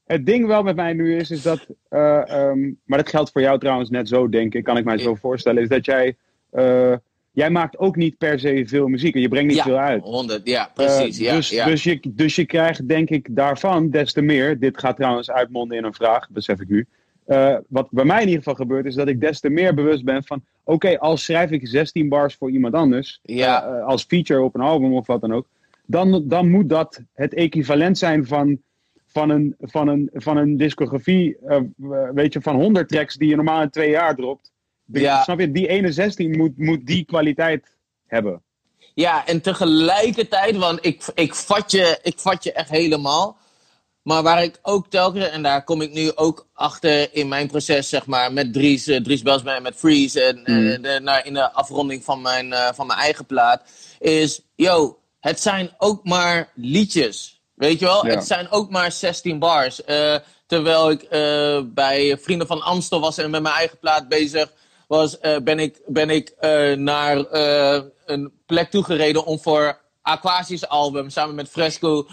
[0.08, 3.40] het ding wel met mij nu is, is dat, uh, um, maar dat geldt voor
[3.40, 6.16] jou trouwens net zo, denk ik, kan ik mij zo voorstellen, is dat jij,
[6.52, 6.94] uh,
[7.32, 10.02] jij maakt ook niet per se veel muziek en je brengt niet ja, veel uit.
[10.02, 11.18] 100, ja, precies.
[11.18, 11.64] Uh, ja, dus, ja.
[11.64, 15.76] Dus, je, dus je krijgt, denk ik, daarvan des te meer, dit gaat trouwens uitmonden
[15.76, 16.86] in een vraag, besef ik nu.
[17.28, 20.04] Uh, wat bij mij in ieder geval gebeurt, is dat ik des te meer bewust
[20.04, 23.68] ben van: oké, okay, als schrijf ik 16 bars voor iemand anders, ja.
[23.68, 25.46] uh, als feature op een album of wat dan ook,
[25.86, 28.60] dan, dan moet dat het equivalent zijn van,
[29.06, 31.60] van, een, van, een, van een discografie, uh,
[32.14, 34.52] weet je, van 100 tracks die je normaal in twee jaar dropt.
[34.84, 35.22] Ja.
[35.22, 35.52] Snap je?
[35.52, 38.42] Die ene 16 moet, moet die kwaliteit hebben.
[38.94, 43.36] Ja, en tegelijkertijd, want ik, ik, vat je, ik vat je echt helemaal.
[44.02, 47.88] Maar waar ik ook telkens, en daar kom ik nu ook achter in mijn proces,
[47.88, 50.44] zeg maar, met Dries, uh, Dries Belsman en met Freeze, en
[50.82, 53.62] de, nou, in de afronding van mijn, uh, van mijn eigen plaat,
[53.98, 57.42] is, yo, het zijn ook maar liedjes.
[57.54, 58.06] Weet je wel?
[58.06, 58.14] Ja.
[58.14, 59.80] Het zijn ook maar 16 bars.
[59.86, 64.52] Uh, terwijl ik uh, bij Vrienden van Amstel was en met mijn eigen plaat bezig
[64.86, 66.34] was, ben ik, ben ik
[66.76, 67.24] naar
[68.06, 72.06] een plek toegereden om voor Aquasius album samen met Fresco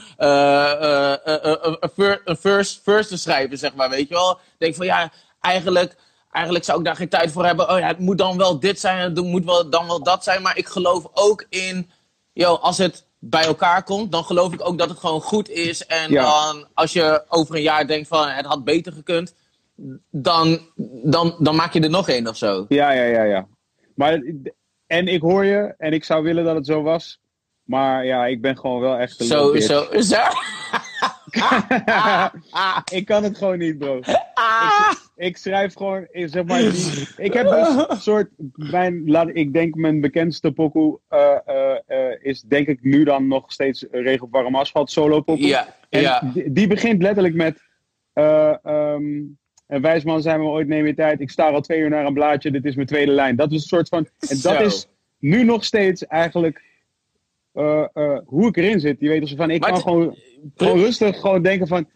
[2.26, 4.32] een first, first te schrijven, zeg maar, weet je wel.
[4.32, 5.96] Ik denk van ja, eigenlijk,
[6.32, 7.70] eigenlijk zou ik daar geen tijd voor hebben.
[7.70, 10.42] Oh ja, het moet dan wel dit zijn, het moet wel, dan wel dat zijn.
[10.42, 11.90] Maar ik geloof ook in,
[12.34, 15.86] yo, als het bij elkaar komt, dan geloof ik ook dat het gewoon goed is.
[15.86, 16.22] En Ja.
[16.24, 19.34] dan, als je over een jaar denkt van het had beter gekund,
[20.12, 20.60] dan,
[21.04, 22.66] dan, dan maak je er nog één of zo.
[22.68, 23.48] Ja, ja, ja, ja.
[23.96, 24.22] Maar,
[24.88, 27.20] en ik hoor je, en ik zou willen dat het zo was.
[27.66, 30.22] Maar ja, ik ben gewoon wel echt Zo, zo, zo.
[32.98, 33.98] ik kan het gewoon niet, bro.
[33.98, 34.24] Ik,
[35.16, 39.54] ik schrijf gewoon, ik zeg maar, die, ik heb dus een soort, mijn, laat, ik
[39.54, 44.26] denk mijn bekendste pokoe uh, uh, uh, is denk ik nu dan nog steeds Regen
[44.26, 45.48] op warm asfalt solo pokoe.
[45.48, 46.32] Ja, En ja.
[46.34, 47.62] Die, die begint letterlijk met,
[48.14, 52.06] um, een wijsman zijn we ooit, neem je tijd, ik sta al twee uur naar
[52.06, 53.36] een blaadje, dit is mijn tweede lijn.
[53.36, 54.88] Dat is een soort van, en dat is
[55.20, 56.62] nu nog steeds eigenlijk
[57.56, 58.96] uh, uh, hoe ik erin zit.
[59.00, 60.18] Je weet dus van, ik Maar kan gewoon,
[60.56, 61.88] gewoon rustig gewoon denken van,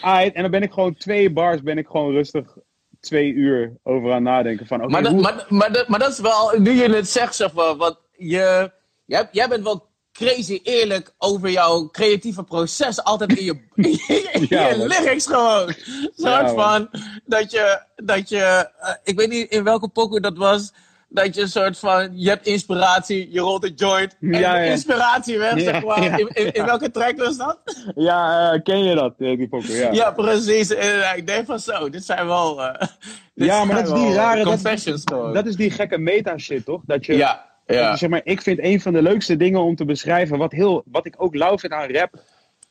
[0.00, 2.56] ah, en dan ben ik gewoon twee bars, ben ik gewoon rustig
[3.00, 6.12] twee uur over aan nadenken van, oké, maar, dat, hoe- maar, maar, dat, maar dat
[6.12, 8.70] is wel, nu je het zegt, zeg maar, want je,
[9.06, 13.02] jij, jij bent wel crazy eerlijk over jouw creatieve proces.
[13.04, 13.54] Altijd in je,
[14.32, 14.86] in Ja, je man.
[14.86, 15.72] lyrics gewoon.
[16.16, 16.54] Soort Ja, man.
[16.54, 16.88] van,
[17.24, 20.72] dat je, dat je eh, ik weet niet in welke pokoe dat was,
[21.08, 24.70] dat je een soort van, je hebt inspiratie, je rolt een joint, en Ja, ja.
[24.70, 26.04] inspiratie weg, Ja, zeg maar.
[26.04, 26.64] in, in, in ja.
[26.64, 27.58] welke track was dat?
[27.94, 29.92] ja, eh, ken je dat, eh, die pokoe, ja.
[29.92, 30.74] Ja, precies.
[30.74, 32.56] En eh, ik denk van zo, dit zijn wel...
[33.34, 35.32] dit Ja, maar dat is die rare- dat- Confessions gewoon.
[35.32, 36.82] Dat is die gekke meta-shit, toch?
[36.86, 37.96] Dat je, ja, ja.
[37.96, 41.06] Zeg maar, ik vind een van de leukste dingen om te beschrijven, wat, heel, wat
[41.06, 42.22] ik ook lauw vind aan rap,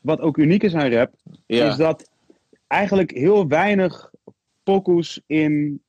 [0.02, 1.14] wat ook uniek is aan rap,
[1.46, 2.10] is dat
[2.68, 4.12] eigenlijk heel weinig
[4.64, 5.82] pokoes in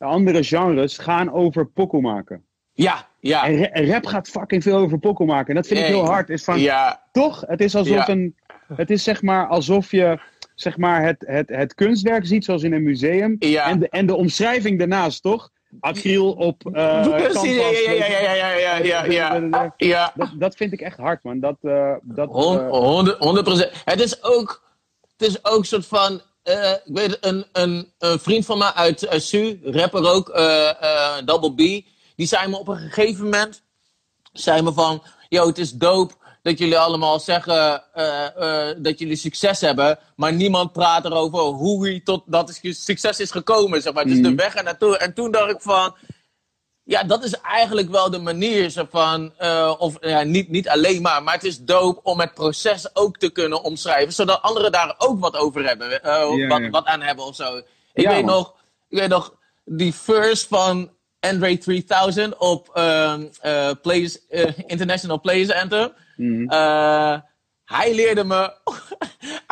[0.00, 2.44] andere genres gaan over pokoe maken.
[2.72, 3.46] Ja, ja.
[3.46, 5.48] En ra- rap gaat fucking veel over pokoe maken.
[5.48, 6.30] En dat vind ik heel hard.
[6.30, 7.44] Is van, Ja, Toch?
[7.46, 8.08] Het is alsof Ja.
[8.08, 8.36] een.
[8.74, 10.20] Het is zeg maar alsof je
[10.54, 13.36] zeg maar het, het, het kunstwerk ziet zoals in een museum.
[13.38, 13.68] Ja.
[13.68, 15.50] En, de, en de omschrijving daarnaast, toch?
[15.80, 16.66] Acryl op.
[16.72, 20.12] eh canvas, ja, ja, ja, ja, ja, ja, ja, ja, ja.
[20.14, 21.40] Dat, dat vind ik echt hard, man.
[21.40, 23.70] Dat, eh, dat, honderd honderd procent.
[23.84, 24.62] Het is ook,
[25.16, 28.72] het is ook een soort van, eh, ik weet een, een, een vriend van mij
[28.72, 33.62] uit Su, rapper ook, eh, eh, Double B, die zei me op een gegeven moment,
[34.32, 37.82] zei me van, yo, het is dope dat jullie allemaal zeggen
[38.82, 43.82] dat jullie succes hebben, maar niemand praat erover hoe hij tot dat succes is gekomen,
[43.82, 44.04] zeg maar.
[44.04, 44.36] Dus de Mhm.
[44.36, 44.96] weg er naartoe.
[44.96, 45.94] En toen dacht ik van,
[46.90, 51.02] ja, dat is eigenlijk wel de manier zo van, uh, of ja, niet, niet alleen
[51.02, 54.94] maar, maar het is dope om het proces ook te kunnen omschrijven, zodat anderen daar
[54.98, 57.62] ook wat over hebben, uh, wat, wat aan hebben of zo.
[57.92, 58.54] Ik weet nog,
[58.88, 64.26] ik weet nog, die first van Andre 3000 op uh, Plays,
[64.66, 65.92] International Players Anthem.
[66.16, 66.48] Mm
[67.64, 68.52] hij leerde me,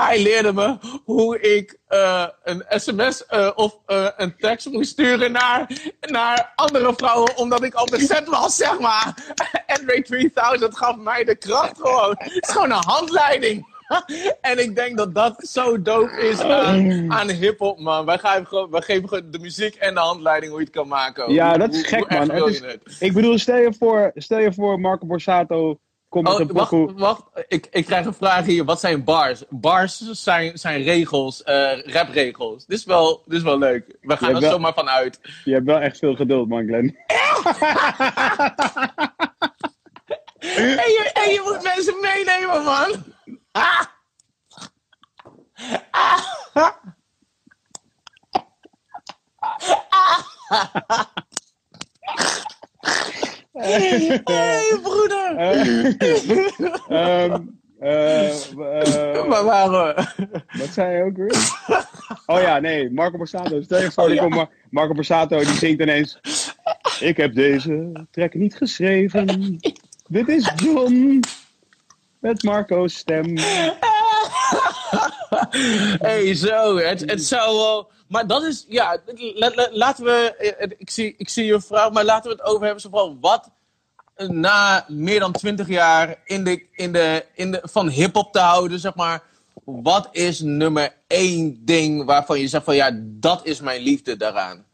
[0.05, 5.33] hij leerde me hoe ik uh, een sms uh, of uh, een tekst moest sturen
[5.33, 9.35] naar, naar andere vrouwen, omdat ik al bezet was, zeg maar.
[9.67, 12.15] Android 3000 gaf mij de kracht gewoon.
[12.19, 13.77] Het is gewoon een handleiding.
[14.41, 18.05] en ik denk dat dat zo dope is aan, aan hip-hop, man.
[18.05, 21.33] Wij geven, wij geven gewoon de muziek en de handleiding hoe je het kan maken.
[21.33, 22.49] Ja, dat is gek, man.
[22.49, 22.63] Is,
[22.99, 27.23] ik bedoel, stel je voor, stel je voor Marco Borsato Kom oh, wacht, wacht.
[27.49, 28.65] Ik, ik krijg een vraag hier.
[28.65, 29.45] Wat zijn bars?
[29.49, 32.67] Bars zijn, zijn regels, uh, rapregels.
[32.67, 33.97] Dit is, wel, dit is wel leuk.
[34.01, 35.21] We gaan er wel, zomaar van uit.
[35.45, 36.97] Je hebt wel echt veel geduld, man, Glenn.
[40.39, 43.05] en, je, en je moet mensen meenemen, man.
[43.53, 43.83] Ah.
[45.91, 46.23] Ah.
[46.51, 46.73] Ah
[53.59, 54.23] hey,
[54.83, 55.41] broeder!
[56.91, 60.07] um, uh, uh, Waar waren we?
[60.59, 61.37] Wat zei je ook weer?
[62.27, 63.63] Oh ja, nee, Marco Borsato.
[63.63, 64.49] Stel je voor, oh, ja.
[64.71, 66.21] Marco Borsato die zingt ineens...
[67.01, 69.59] Ik heb deze track niet geschreven.
[70.07, 71.21] Dit is John.
[72.19, 73.37] Met Marco's stem.
[76.09, 76.77] hey, zo.
[76.77, 77.91] Het, het zou wel...
[78.09, 79.01] Maar dat is, ja,
[79.71, 82.81] laten we, eh, ik zie, ik zie je vraag, maar laten we het over hebben.
[82.81, 83.51] Zo wat
[84.27, 88.79] na meer dan twintig jaar in de, in de, in de, van hip-hop te houden,
[88.79, 89.23] zeg maar.
[89.65, 94.65] Wat is nummer één ding waarvan je zegt van ja, dat is mijn liefde daaraan?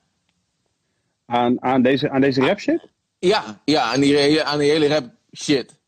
[1.26, 2.88] Aan, aan, deze, aan deze rap shit?
[3.18, 5.78] Ja, ja aan, die, aan die hele rap shit.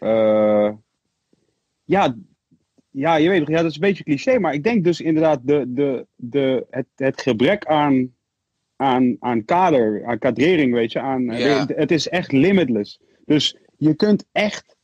[0.00, 0.70] Uh,
[1.84, 2.14] ja,
[2.96, 5.64] ja, je weet ja, dat is een beetje cliché, maar ik denk dus inderdaad de,
[5.68, 8.14] de, de, het, het gebrek aan,
[8.76, 13.00] aan, aan kader, aan kadrering, weet je, aan, het is echt limitless.
[13.24, 14.76] Dus je kunt echt,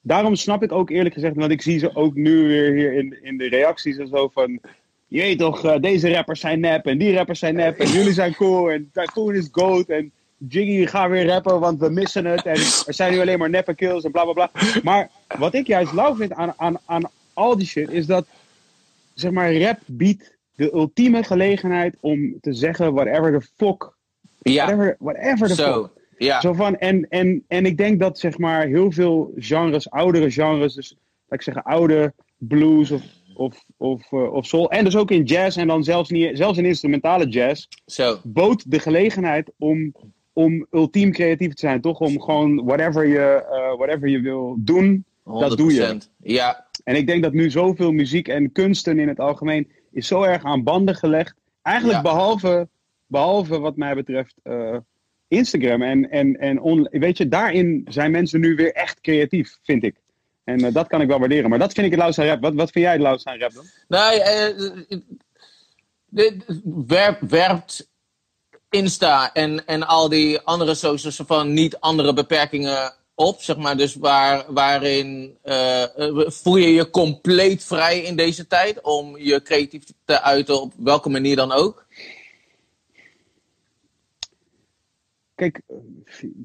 [0.00, 3.18] daarom snap ik ook eerlijk gezegd, want ik zie ze ook nu weer hier in,
[3.22, 4.60] in de reacties en zo van,
[5.06, 8.12] je weet toch, uh, deze rappers zijn nep en die rappers zijn nep en jullie
[8.12, 10.12] zijn cool en Typhoon is goat en
[10.48, 12.44] Jiggy ga weer rappen, want we missen het.
[12.44, 12.54] En
[12.86, 14.50] er zijn nu alleen maar neppe kills en bla bla bla.
[14.82, 18.26] Maar wat ik juist lauw vind aan, aan, aan al die shit, is dat
[19.14, 23.96] zeg maar, rap biedt de ultieme gelegenheid om te zeggen whatever the fuck.
[24.38, 24.64] Ja.
[24.64, 25.90] Whatever, whatever the fuck.
[26.18, 26.40] Ja.
[26.40, 30.74] Zo van, en, en, en ik denk dat zeg maar heel veel genres, oudere genres,
[30.74, 30.96] dus
[31.28, 33.02] laat ik zeggen oude blues of,
[33.34, 36.58] of, of, uh, of soul, en dus ook in jazz en dan zelfs, niet, zelfs
[36.58, 38.18] in instrumentale jazz, so.
[38.24, 39.94] bood de gelegenheid om
[40.38, 42.00] om ultiem creatief te zijn, toch?
[42.00, 45.22] Om gewoon whatever je, uh, whatever je wil doen, 100%.
[45.22, 45.98] dat doe je.
[46.22, 46.66] Ja.
[46.84, 50.44] En ik denk dat nu zoveel muziek en kunsten in het algemeen is zo erg
[50.44, 51.34] aan banden gelegd.
[51.62, 52.68] Eigenlijk behalve,
[53.06, 54.76] behalve wat mij betreft uh,
[55.28, 55.82] Instagram.
[55.82, 59.94] En, en, en on, weet je, daarin zijn mensen nu weer echt creatief, vind ik.
[60.44, 61.50] En uh, dat kan ik wel waarderen.
[61.50, 62.40] Maar dat vind ik het lauwste rap.
[62.40, 63.64] Wat, wat vind jij het lauwste aan rap dan?
[63.88, 64.22] Nee,
[66.86, 67.87] werpt, werpt
[68.70, 73.76] Insta en, en al die andere socials van niet andere beperkingen op, zeg maar.
[73.76, 75.84] Dus waar, waarin uh,
[76.26, 81.08] voel je je compleet vrij in deze tijd om je creatief te uiten op welke
[81.08, 81.86] manier dan ook?
[85.34, 85.60] Kijk,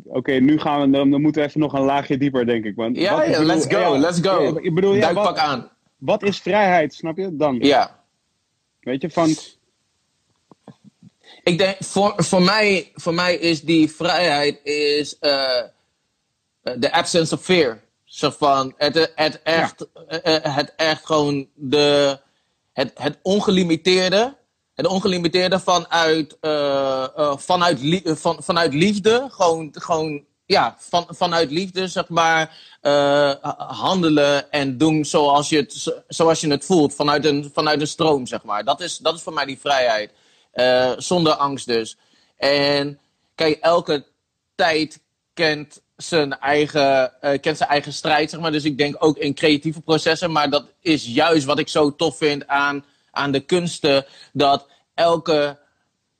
[0.03, 2.75] oké, nu gaan we, dan, moeten we even nog een laagje dieper, denk ik.
[2.75, 4.57] Want ja, ja let's go, let's go.
[4.61, 5.69] ik bedoel, ja, wat, aan.
[5.97, 7.35] Wat is vrijheid, snap je?
[7.35, 7.57] Dan.
[7.59, 8.03] Ja.
[8.79, 9.35] Weet je, van
[11.43, 15.61] ik denk, voor, voor, mij, voor mij is die vrijheid is, uh,
[16.61, 17.81] de absence of fear.
[18.03, 19.87] Zo van het, het, echt,
[20.25, 22.19] uh, het echt gewoon de,
[22.73, 24.35] het, het ongelimiteerde.
[24.75, 29.27] Het ongelimiteerde vanuit, uh, vanuit, van, vanuit liefde.
[29.31, 32.57] Gewoon, gewoon ja, van, vanuit liefde, zeg maar,
[33.57, 36.95] handelen en doen zoals je het, zoals je het voelt.
[36.95, 38.63] Vanuit een, vanuit een stroom, zeg maar.
[38.63, 40.11] Dat is, dat is voor mij die vrijheid.
[40.53, 41.97] Uh, zonder angst dus.
[42.37, 42.99] En
[43.35, 44.05] kijk, elke
[44.55, 45.01] tijd
[45.33, 48.51] kent zijn eigen, uh, kent zijn eigen strijd, zeg maar.
[48.51, 50.31] Dus ik denk ook in creatieve processen.
[50.31, 54.05] Maar dat is juist wat ik zo tof vind aan, aan de kunsten.
[54.33, 55.59] Dat elke,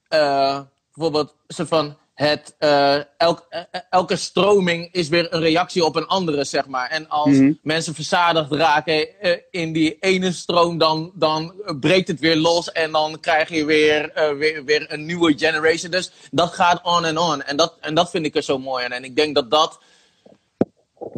[0.10, 0.62] uh,
[0.94, 6.44] bijvoorbeeld, van, het, uh, elk, uh, elke stroming is weer een reactie op een andere,
[6.44, 6.90] zeg maar.
[6.90, 7.54] En als Mhm.
[7.62, 12.92] mensen verzadigd raken uh, in die ene stroom, dan, dan breekt het weer los en
[12.92, 15.92] dan krijg je weer, weer, weer een nieuwe generation.
[15.92, 17.44] Dus dat gaat on en on.
[17.44, 18.92] En dat, en dat vind ik er zo mooi aan.
[18.92, 19.80] En ik denk dat dat,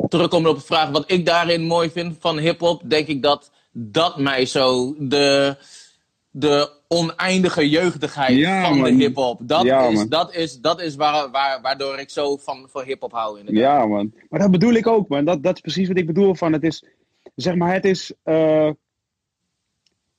[0.09, 4.17] terugkomen op de vraag wat ik daarin mooi vind van hip-hop, denk ik dat dat
[4.17, 5.57] mij zo de
[6.37, 8.83] de oneindige jeugdigheid Ja, van man.
[8.97, 9.39] de hip-hop.
[9.43, 13.39] Dat, Ja, is, dat is, dat is waar, waar, waardoor ik zo van, hip-hop hou.
[13.39, 13.63] Inderdaad.
[13.63, 14.13] Ja, man.
[14.29, 15.25] Maar dat bedoel ik ook, man.
[15.25, 16.35] Dat, dat is precies wat ik bedoel.
[16.35, 16.83] Van het is,
[17.35, 18.69] zeg maar, het is eh,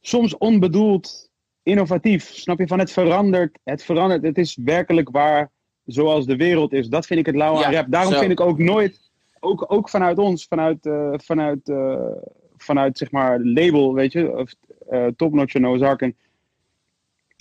[0.01, 1.31] soms onbedoeld
[1.63, 2.25] innovatief.
[2.35, 2.67] Snap je?
[2.67, 3.59] Van het verandert.
[3.65, 4.23] Het verandert.
[4.23, 5.51] Het is werkelijk waar
[5.87, 6.89] zoals de wereld is.
[6.89, 7.87] Dat vind ik het lauwe Ja, rap.
[7.89, 8.19] Daarom zo.
[8.19, 12.11] vind ik ook nooit, ook, ook vanuit ons, vanuit, eh, vanuit, eh,
[12.57, 14.55] vanuit zeg maar label, weet je, of
[14.91, 16.17] eh Top Notch en Ozarken.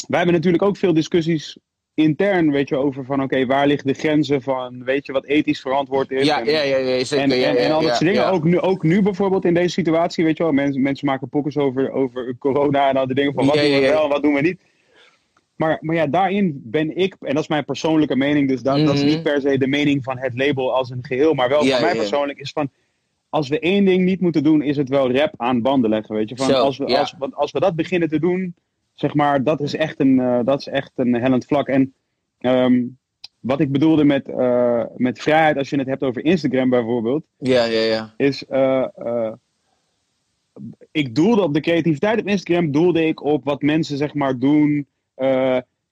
[0.08, 1.58] Wij hebben natuurlijk ook veel discussies
[1.93, 5.62] intern, weet je, over van oké, waar liggen de grenzen van, weet je, wat ethisch
[5.62, 6.25] verantwoord is.
[6.25, 7.31] Ja, en, ja, ja, ja, zeker.
[7.31, 8.31] en, ja, en, ja, en al dat soort dingen.
[8.31, 10.51] Ook, nu, ook nu bijvoorbeeld in deze situatie, weet je wel.
[10.51, 13.79] Mensen, mensen maken pokkers over, over corona en al die dingen van wat doen we
[13.79, 14.60] wel, wat doen we niet.
[15.55, 18.93] Maar, maar ja, daarin ben ik, en dat is mijn persoonlijke mening, dus dat, dat
[18.93, 19.10] is Mhm.
[19.10, 21.95] niet per se de mening van het label als een geheel, maar wel voor mij
[21.95, 22.69] persoonlijk is van,
[23.36, 26.30] als we één ding niet moeten doen, is het wel rap aan banden leggen, weet
[26.30, 26.36] je.
[26.36, 27.00] Van, Zo, als, we, ja.
[27.00, 28.56] als, want als we dat beginnen te doen,
[28.93, 31.67] zeg maar, dat is echt een, eh, dat is echt een hellend vlak.
[31.67, 31.93] En
[32.39, 32.84] ehm,
[33.39, 37.65] wat ik bedoelde met, eh, met vrijheid, als je het hebt over Instagram bijvoorbeeld, Ja,
[37.65, 38.13] ja, ja.
[38.17, 38.45] is.
[38.45, 39.32] eh,
[40.91, 44.88] ik doelde op de creativiteit op Instagram, doelde ik op wat mensen zeg maar doen.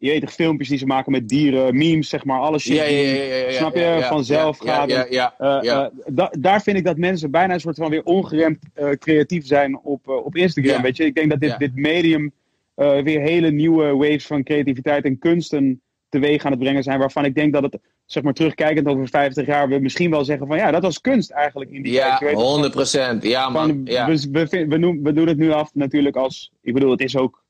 [0.03, 2.75] Je weet toch, filmpjes die ze maken met dieren, memes, zeg maar, alles shit.
[2.75, 6.15] Ja, ja, ja, snap je, vanzelf ja, gaat Ja, het.
[6.15, 9.79] da- daar vind ik dat mensen bijna een soort van weer ongeremd eh, creatief zijn
[9.79, 10.81] op, eh, op Instagram.
[10.81, 12.31] Weet je, ik denk dat dit, dit medium
[12.75, 16.99] eh, weer hele nieuwe waves van creativiteit en kunsten teweeg aan het brengen zijn.
[16.99, 20.47] Waarvan ik denk dat het, zeg maar, terugkijkend over 50 jaar, we misschien wel zeggen
[20.47, 22.19] van ja, dat was kunst eigenlijk in die tijd.
[22.19, 23.23] Ja, toch, 100 procent.
[23.23, 23.67] Ja, man.
[23.67, 24.07] van, Ja.
[24.07, 26.51] we, we, we, we doen het nu af natuurlijk als.
[26.61, 27.42] Ik bedoel, het is ook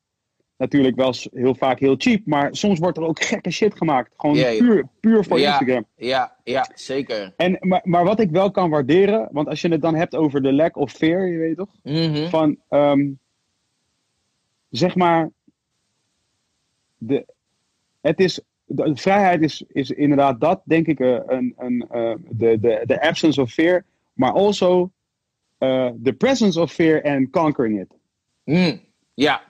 [0.58, 2.26] natuurlijk wel heel vaak heel cheap.
[2.26, 4.12] Maar soms wordt er ook gekke shit gemaakt.
[4.18, 5.48] Gewoon puur, puur voor Ja.
[5.52, 5.86] Instagram.
[5.96, 7.34] Ja, ja, zeker.
[7.38, 9.30] En, maar, maar wat ik wel kan waarderen.
[9.32, 11.76] Want als je het dan hebt over de lack of fear, je weet toch?
[11.84, 12.30] Mhm.
[12.30, 12.58] Van.
[12.70, 13.12] ehm,
[14.70, 15.30] zeg maar.
[16.98, 17.26] De,
[18.02, 18.42] het is.
[18.66, 23.02] De, vrijheid is, is inderdaad dat, denk ik, eh, een, een, eh, de, de, de
[23.02, 23.86] absence of fear.
[24.14, 24.92] Maar also.
[25.58, 27.98] eh, the presence of fear and conquering it.
[28.44, 28.82] Mm.
[29.14, 29.42] Ja,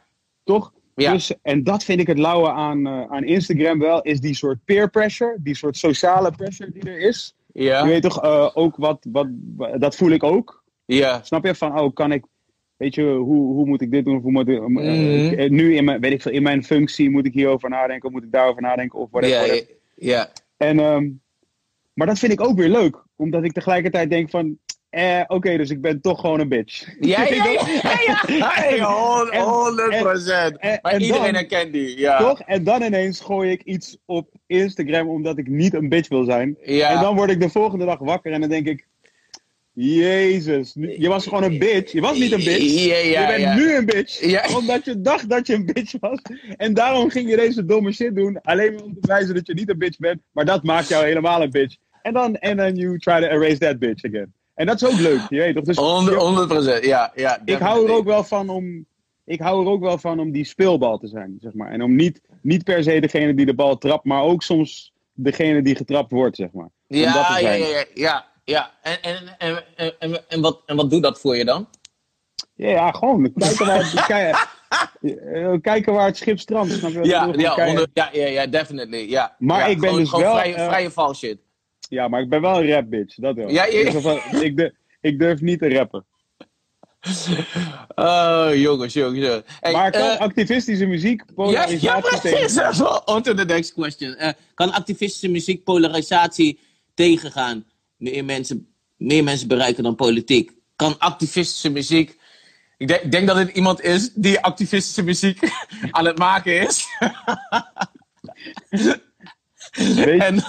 [0.44, 0.74] Toch?
[0.96, 1.12] Ja.
[1.14, 4.58] Dus, en dat vind ik het lauwe aan, eh, aan Instagram wel, is die soort
[4.66, 7.36] peer pressure, die soort sociale pressure die er is.
[7.54, 10.64] Je ja, weet toch, eh, ook wat, wat, wa- dat voel ik ook.
[10.86, 11.22] ja.
[11.24, 11.56] Snap je?
[11.56, 12.24] Van, oh, kan ik,
[12.78, 14.18] weet je, hoe, hoe moet ik dit doen?
[14.22, 15.54] Hoe moet ik, eh, Mhm.
[15.54, 18.24] nu in mijn, weet ik veel, in mijn functie moet ik hierover nadenken, of moet
[18.24, 19.38] ik daarover nadenken, of whatever.
[19.38, 19.76] Ja, whatever.
[19.96, 21.10] ja, En, ehm,
[21.94, 24.58] maar dat vind ik ook weer leuk, omdat ik tegelijkertijd denk van,
[24.94, 26.88] eh, oké, dus ik ben toch gewoon een bitch.
[27.00, 27.52] ja, ja, ja,
[27.84, 28.50] ja, ja.
[28.54, 30.58] Hey, hon- En- 100 procent.
[30.58, 32.18] en- Maar en iedereen dan- herkent die, ja.
[32.18, 32.42] Toch?
[32.42, 36.58] En dan ineens gooi ik iets op Instagram omdat ik niet een bitch wil zijn.
[36.64, 36.90] Ja.
[36.90, 38.88] En dan word ik de volgende dag wakker en dan denk ik...
[39.76, 41.92] Jezus, je was gewoon een bitch.
[41.92, 42.86] Je was niet een bitch.
[42.86, 43.56] Ja, ja, je bent ja.
[43.56, 44.26] nu een bitch.
[44.26, 44.46] Ja.
[44.58, 46.20] Omdat je dacht dat je een bitch was.
[46.58, 48.42] En daarom ging je deze domme shit doen.
[48.42, 50.22] Alleen maar om te bewijzen dat je niet een bitch bent.
[50.32, 51.76] Maar dat maakt jou helemaal een bitch.
[52.02, 54.34] En dan en dan you try to erase that bitch again.
[54.54, 55.64] En dat is ook leuk, je weet toch?
[55.64, 57.42] Dus 100 100 procent, ja, ja.
[57.46, 58.86] ik hou er ook wel van om.
[59.26, 61.72] Ik hou er ook wel van om die speelbal te zijn, zeg maar.
[61.72, 65.62] En om niet, niet per se degene die de bal trapt, maar ook soms degene
[65.62, 66.70] die getrapt wordt, zeg maar.
[66.88, 68.72] Ja, ja, ja, ja.
[68.82, 69.64] En, en, en,
[70.00, 71.68] en, en, wat, en wat doet dat voor je dan?
[72.56, 76.80] Ja, ja, gewoon kijken waar, het, eh, kijken waar het schip strandt.
[76.82, 79.10] Ja, ja, Kijken- 100 ja, ja, definitely.
[79.10, 79.36] Ja.
[79.40, 81.38] Maar ik ben gewoon, dus gewoon wel, Vrije, eh, vrije val shit.
[81.94, 83.50] Ja, maar ik ben wel een rap bitch, dat wel.
[83.50, 83.92] Ja, ja, ja.
[84.32, 86.06] Dus ik, durf, ik durf niet te rappen.
[87.96, 89.42] Oh, jongens, jongens.
[89.60, 92.54] Hey, maar kan eh, activistische muziek ja, polarisatie ja, precies.
[92.54, 93.08] tegen...
[93.14, 94.16] On to the next question.
[94.16, 96.60] Eh, kan activistische muziek polarisatie
[96.94, 97.66] tegengaan?
[97.98, 100.52] Meer mensen, meer mensen bereiken dan politiek.
[100.76, 102.22] Kan activistische muziek...
[102.78, 105.40] Ik denk, denk dat het iemand is die activistische muziek
[105.92, 106.86] aan het maken is.
[109.74, 110.44] Weet- En,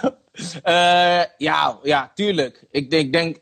[0.63, 2.65] eh, ja, ja, tuurlijk.
[2.71, 3.37] Ik denk, denk,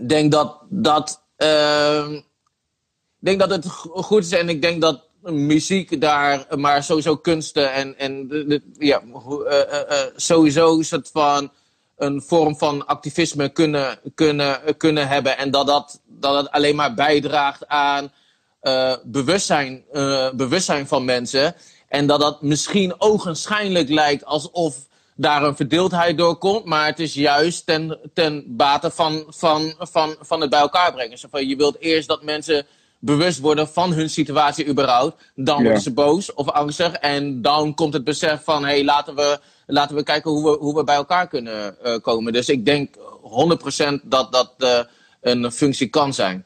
[0.00, 1.22] denk dat, dat,
[3.20, 7.16] ik denk dat het go- goed is en ik denk dat muziek daar, maar sowieso
[7.16, 8.28] kunsten en, en
[8.78, 9.02] ja,
[9.46, 11.52] eh, eh, sowieso is het van
[11.96, 16.94] een vorm van activisme kunnen, kunnen, kunnen hebben en dat dat, dat het alleen maar
[16.94, 18.12] bijdraagt aan
[19.04, 19.84] bewustzijn,
[20.36, 21.54] bewustzijn van mensen.
[21.88, 24.88] En dat dat misschien ogenschijnlijk lijkt alsof
[25.20, 26.64] daar een verdeeldheid door komt.
[26.64, 31.18] Maar het is juist ten, ten bate van, van, van, van het bij elkaar brengen.
[31.18, 32.66] Zo van, je wilt eerst dat mensen
[32.98, 35.32] bewust worden van hun situatie überhaupt.
[35.34, 36.92] Dan worden ze boos of angstig.
[36.92, 40.56] En dan komt het besef van, hé, hey, laten, we, laten we kijken hoe we,
[40.56, 42.32] hoe we bij elkaar kunnen uh, komen.
[42.32, 43.00] Dus ik denk 100%
[44.02, 44.80] dat dat uh,
[45.20, 46.44] een functie kan zijn.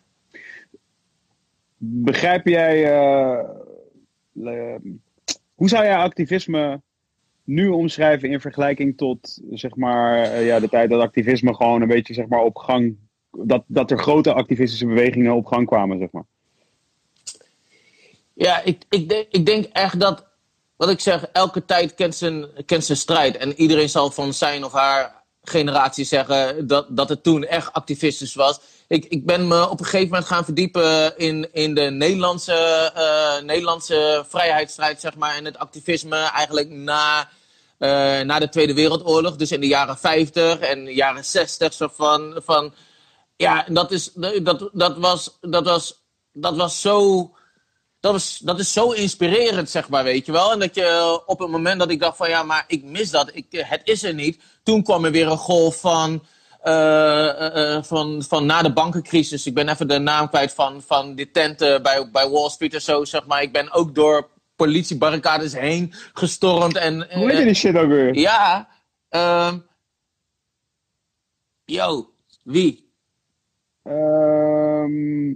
[1.76, 3.38] Begrijp jij, uh,
[5.54, 6.80] hoe zou jij activisme
[7.44, 12.14] nu omschrijven in vergelijking tot zeg maar, ja, de tijd dat activisme gewoon een beetje
[12.14, 12.96] zeg maar, op gang.
[13.30, 16.24] Dat, dat er grote activistische bewegingen op gang kwamen, zeg maar.
[18.32, 20.26] Ja, ik, ik, denk, ik denk echt dat,
[20.76, 23.36] wat ik zeg, elke tijd kent zijn, kent zijn strijd.
[23.36, 28.34] En iedereen zal van zijn of haar generatie zeggen dat, dat het toen echt activistisch
[28.34, 28.60] was.
[28.88, 33.46] Ik, ik ben me op een gegeven moment gaan verdiepen in, in de Nederlandse, uh,
[33.46, 35.36] Nederlandse vrijheidsstrijd, zeg maar.
[35.36, 37.28] En het activisme eigenlijk na,
[37.78, 39.36] uh, na de Tweede Wereldoorlog.
[39.36, 41.72] Dus in de jaren 50 en de jaren 60.
[41.72, 42.74] Zo van, van,
[43.36, 44.10] ja, dat, is,
[44.42, 47.30] dat, dat, was, dat, was, dat was zo
[48.04, 50.52] dat, is, dat is zo inspirerend, zeg maar, weet je wel.
[50.52, 53.30] En dat je op het moment dat ik dacht van ja, maar ik mis dat,
[53.32, 54.42] ik, het is er niet.
[54.62, 56.22] Toen kwam er weer een golf van,
[57.82, 59.46] van, van na de bankencrisis.
[59.46, 62.82] Ik ben even de naam kwijt van, van die tenten bij, bij Wall Street en
[62.82, 63.42] zo, zeg maar.
[63.42, 66.76] Ik ben ook door politiebarricades heen gestormd.
[66.76, 68.14] En, Hoe heet je die shit ook weer?
[68.14, 68.68] Ja.
[69.10, 69.52] Uh,
[71.64, 72.10] yo,
[72.42, 72.92] wie?
[73.82, 75.32] Ehm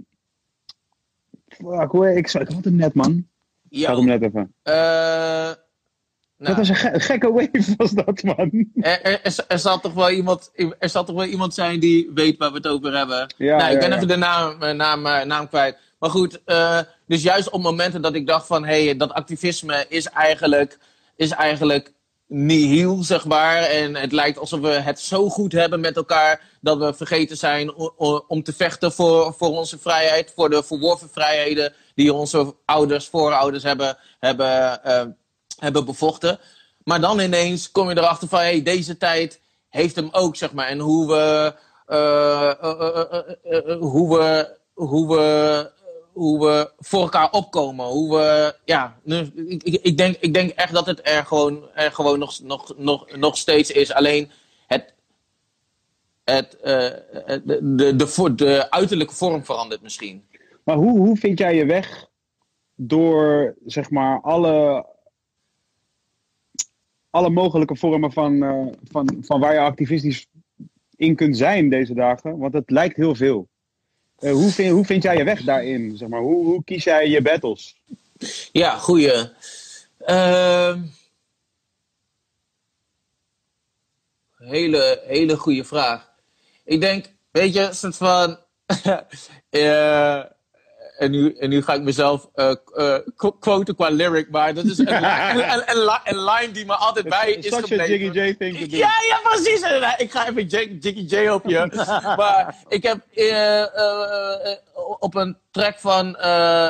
[1.59, 3.27] Fuck, hoe, ik, ik had hem net, man.
[3.69, 4.53] Ik had hem net even.
[4.63, 5.51] Uh,
[6.39, 8.67] nou, dat was een ge gekke wave, was dat, man.
[8.75, 12.37] Er, er, er, zal toch wel iemand, er zal toch wel iemand zijn die weet
[12.37, 13.33] waar we het over hebben.
[13.37, 15.77] Ja, nou, ik ben ja, even de naam, eh, naam, eh, naam kwijt.
[15.99, 18.65] Maar goed, uh, dus juist op momenten dat ik dacht van...
[18.65, 20.77] hé, hey, dat activisme is eigenlijk,
[21.15, 21.93] is eigenlijk
[22.27, 23.57] nihil, zeg maar.
[23.57, 27.73] En het lijkt alsof we het zo goed hebben met elkaar dat we vergeten zijn
[28.27, 33.63] om te vechten voor, voor onze vrijheid, voor de verworven vrijheden die onze ouders, voorouders
[33.63, 35.01] hebben, hebben, uh,
[35.59, 36.39] hebben bevochten.
[36.83, 40.67] Maar dan ineens kom je erachter van, hey, deze tijd heeft hem ook, zeg maar.
[40.67, 41.53] En hoe we,
[41.87, 42.53] uh,
[43.79, 45.71] hoe we, hoe we
[46.19, 47.85] hoe we voor elkaar opkomen.
[47.85, 48.99] Hoe we, ja,
[49.35, 53.15] ik, ik, denk, ik denk echt dat het er gewoon, er gewoon nog, nog, nog,
[53.15, 53.93] nog steeds is.
[53.93, 54.31] Alleen
[54.67, 54.93] het,
[56.23, 60.27] het, de, de, de, de uiterlijke vorm verandert misschien.
[60.63, 62.07] Maar hoe, hoe vind jij je weg
[62.75, 64.85] door, zeg maar, alle,
[67.09, 70.27] alle mogelijke vormen van, uh, van, van waar je activistisch
[70.95, 72.37] in kunt zijn deze dagen?
[72.37, 73.47] Want het lijkt heel veel.
[74.19, 75.97] Uh, hoe, vind, hoe vind jij je weg daarin?
[75.97, 76.21] Zeg maar?
[76.21, 77.81] hoe, hoe kies jij je battles?
[78.51, 79.29] Ja, goeie.
[80.07, 80.75] Uh,
[84.37, 86.11] hele, hele goede vraag.
[86.63, 88.37] Ik denk, weet je, soort van.
[90.99, 92.95] en nu, en nu ga ik mezelf uh, uh,
[93.39, 97.09] quoten qua lyric, maar dat is een, een, een, een, een line die me altijd
[97.09, 97.67] bij is gebleven.
[97.67, 98.77] Such a Jiggy J thing to do.
[98.77, 99.61] Ja, ja, precies.
[99.97, 101.85] Ik ga even Jiggy J op je.
[102.17, 103.65] maar ik heb uh,
[104.99, 106.15] op een track van,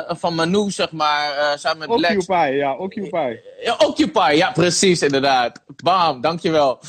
[0.08, 2.26] van Manu, zeg maar, samen met Occupy, Lex.
[2.26, 3.36] Occupy, ja, Occupy.
[3.62, 5.62] Ja, Occupy, ja, precies, inderdaad.
[5.66, 6.80] Bam, dankjewel.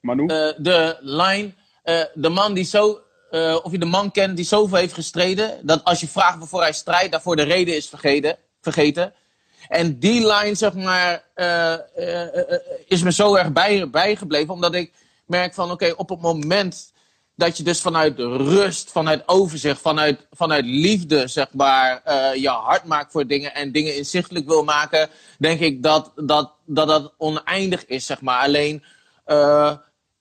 [0.00, 0.26] Manu?
[0.56, 1.54] de line,
[2.14, 5.84] de man die zo uh, of je de man kent die zoveel heeft gestreden, dat
[5.84, 8.36] als je vraagt waarvoor hij strijdt, daarvoor de reden is vergeten.
[8.60, 9.12] vergeten.
[9.68, 12.22] En die line, zeg maar, uh, uh,
[12.86, 14.92] is me zo erg bij, bijgebleven, omdat ik
[15.26, 16.92] merk van, oké, op het moment
[17.34, 22.02] dat je dus vanuit rust, vanuit overzicht, vanuit, vanuit liefde, zeg maar,
[22.38, 25.08] je hart maakt voor dingen en dingen inzichtelijk wil maken,
[25.38, 28.40] denk ik dat dat, dat, dat oneindig is, zeg maar.
[28.42, 28.84] Alleen,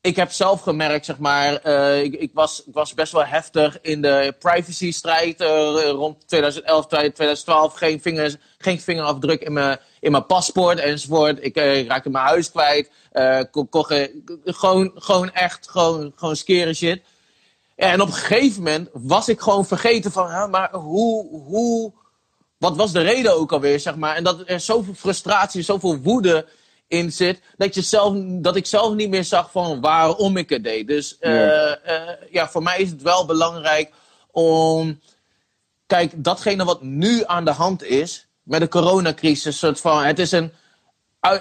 [0.06, 3.78] ik heb zelf gemerkt, zeg maar, uh, ik, ik, was, ik was best wel heftig
[3.82, 7.74] in de privacy-strijd uh, rond 2011, 2012.
[7.74, 11.38] Geen, vingers, geen vingerafdruk in mijn, in mijn paspoort enzovoort.
[11.42, 12.90] Ik uh, raakte mijn huis kwijt.
[13.52, 13.68] Kon,
[14.46, 17.02] gewoon, gewoon echt, gewoon, gewoon shit.
[17.76, 21.92] En op een gegeven moment was ik gewoon vergeten van, maar hoe, hoe,
[22.58, 24.16] wat was de reden ook alweer, zeg maar.
[24.16, 26.46] En dat er zoveel frustratie, zoveel woede
[26.88, 30.64] in zit, dat, je zelf, dat ik zelf niet meer zag van waarom ik het
[30.64, 30.88] deed.
[30.88, 31.80] Dus uh, ja.
[31.88, 33.94] Uh, ja, voor mij is het wel belangrijk
[34.32, 35.00] om.
[35.86, 40.32] Kijk, datgene wat nu aan de hand is met de coronacrisis, soort van, het is
[40.32, 40.52] een.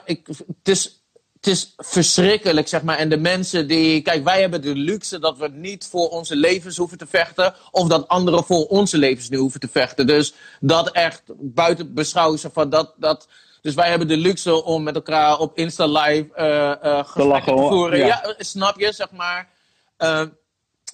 [0.05, 1.04] Ik, het, is,
[1.45, 2.97] het is verschrikkelijk, zeg maar.
[2.97, 4.03] En de mensen die.
[4.03, 7.55] Kijk, wij hebben de luxe dat we niet voor onze levens hoeven te vechten.
[7.71, 10.07] Of dat anderen voor onze levens nu hoeven te vechten.
[10.07, 12.95] Dus dat echt buiten beschouwen van dat.
[12.97, 13.29] dat
[13.63, 17.99] Dus wij hebben de luxe om met elkaar op Insta Live uh, gesprekken te, voeren.
[17.99, 18.35] Ja.
[18.39, 19.49] snap je, zeg maar.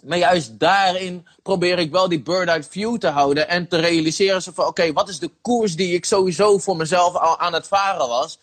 [0.02, 3.48] maar juist daarin probeer ik wel die bird-eye view te houden.
[3.48, 7.38] En te realiseren van, oké, wat is de koers die ik sowieso voor mezelf al
[7.38, 8.38] aan het varen was.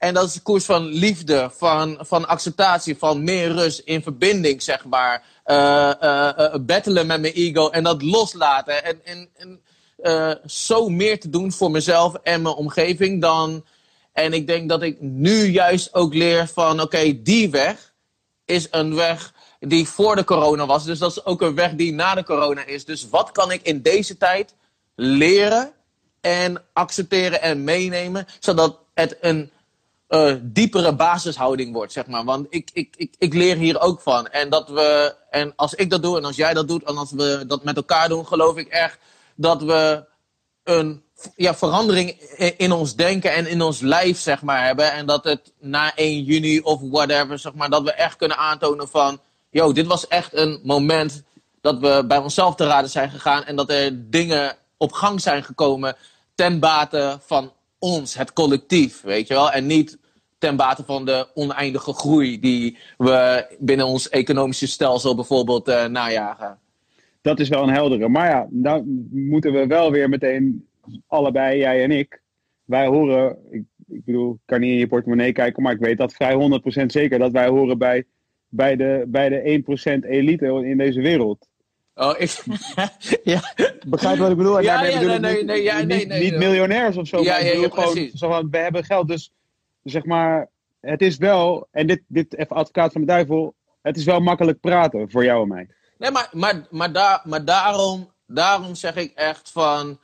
[0.00, 4.62] En dat is de koers van liefde, van, van acceptatie, van meer rust in verbinding,
[4.62, 5.24] zeg maar.
[6.60, 8.84] battelen met mijn ego en dat loslaten.
[8.84, 9.60] En, en,
[10.02, 13.64] uh, zo meer te doen voor mezelf en mijn omgeving dan.
[14.12, 17.92] En ik denk dat ik nu juist ook leer van: oké, die weg
[18.44, 20.84] is een weg die voor de corona was.
[20.84, 22.84] Dus dat is ook een weg die na de corona is.
[22.84, 24.54] Dus wat kan ik in deze tijd
[24.94, 25.72] leren
[26.20, 29.50] en accepteren en meenemen, zodat het een
[30.10, 32.24] uh, diepere basishouding wordt, zeg maar.
[32.24, 34.28] Want ik, ik, ik, ik leer hier ook van.
[34.28, 37.12] En, dat we, en als ik dat doe en als jij dat doet en als
[37.12, 38.98] we dat met elkaar doen, geloof ik echt
[39.34, 40.04] dat we
[40.64, 41.02] een
[41.36, 42.10] ja, verandering
[42.56, 44.92] in ons denken en in ons lijf, zeg maar, hebben.
[44.92, 48.88] En dat het na 1 juni of whatever, zeg maar, dat we echt kunnen aantonen
[48.88, 49.20] van...
[49.50, 51.22] Yo, dit was echt een moment
[51.60, 53.44] dat we bij onszelf te raden zijn gegaan.
[53.44, 55.96] En dat er dingen op gang zijn gekomen
[56.34, 59.50] ten bate van ons, het collectief, weet je wel.
[59.50, 59.98] En niet
[60.40, 66.58] ten bate van de oneindige groei die we binnen ons economische stelsel bijvoorbeeld uh, najagen
[67.22, 68.08] dat is wel een heldere.
[68.08, 70.66] Maar ja, dan moeten we wel weer meteen
[71.06, 72.22] allebei, jij en ik.
[72.64, 75.98] Wij horen, ik, ik bedoel, ik kan niet in je portemonnee kijken, maar ik weet
[75.98, 78.04] dat vrij 100% zeker dat wij horen bij,
[78.48, 79.62] bij, de, bij de
[80.04, 81.48] 1% elite in deze wereld.
[81.94, 82.42] Oh, ik.
[83.22, 83.40] ja.
[83.86, 84.60] Begrijp wat ik bedoel?
[84.60, 87.22] Ja, ja, nee, nee, nee, ja, nee, nee, niet, miljonairs of zo.
[87.22, 89.32] Ja, ja, ja, gewoon, zo van, we hebben geld, dus
[89.82, 90.48] zeg maar,
[90.80, 94.60] het is wel, en dit, dit even advocaat van de duivel, het is wel makkelijk
[94.60, 95.68] praten voor jou en mij.
[95.98, 99.98] Nee, maar, maar, maar, daar, maar daarom, daarom zeg ik echt van.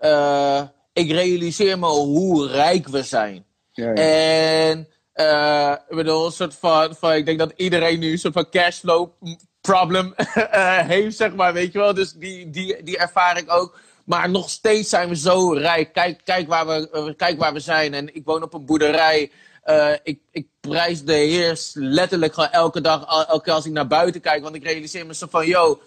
[0.00, 0.62] Uh,
[0.92, 3.44] ik realiseer me hoe rijk we zijn.
[3.72, 3.94] Ja, ja.
[3.94, 7.12] En uh, ik bedoel, een soort van, van.
[7.12, 9.10] Ik denk dat iedereen nu een soort van cashflow
[9.60, 11.52] problem uh, heeft, zeg maar.
[11.52, 11.94] Weet je wel?
[11.94, 13.80] Dus die, die, die ervaar ik ook.
[14.04, 15.92] Maar nog steeds zijn we zo rijk.
[15.92, 17.94] Kijk, kijk, waar we, kijk waar we zijn.
[17.94, 19.30] En ik woon op een boerderij.
[19.66, 23.86] Uh, ik, ik prijs de Heer letterlijk gewoon elke dag, elke keer als ik naar
[23.86, 24.42] buiten kijk.
[24.42, 25.80] Want ik realiseer me zo van, yo,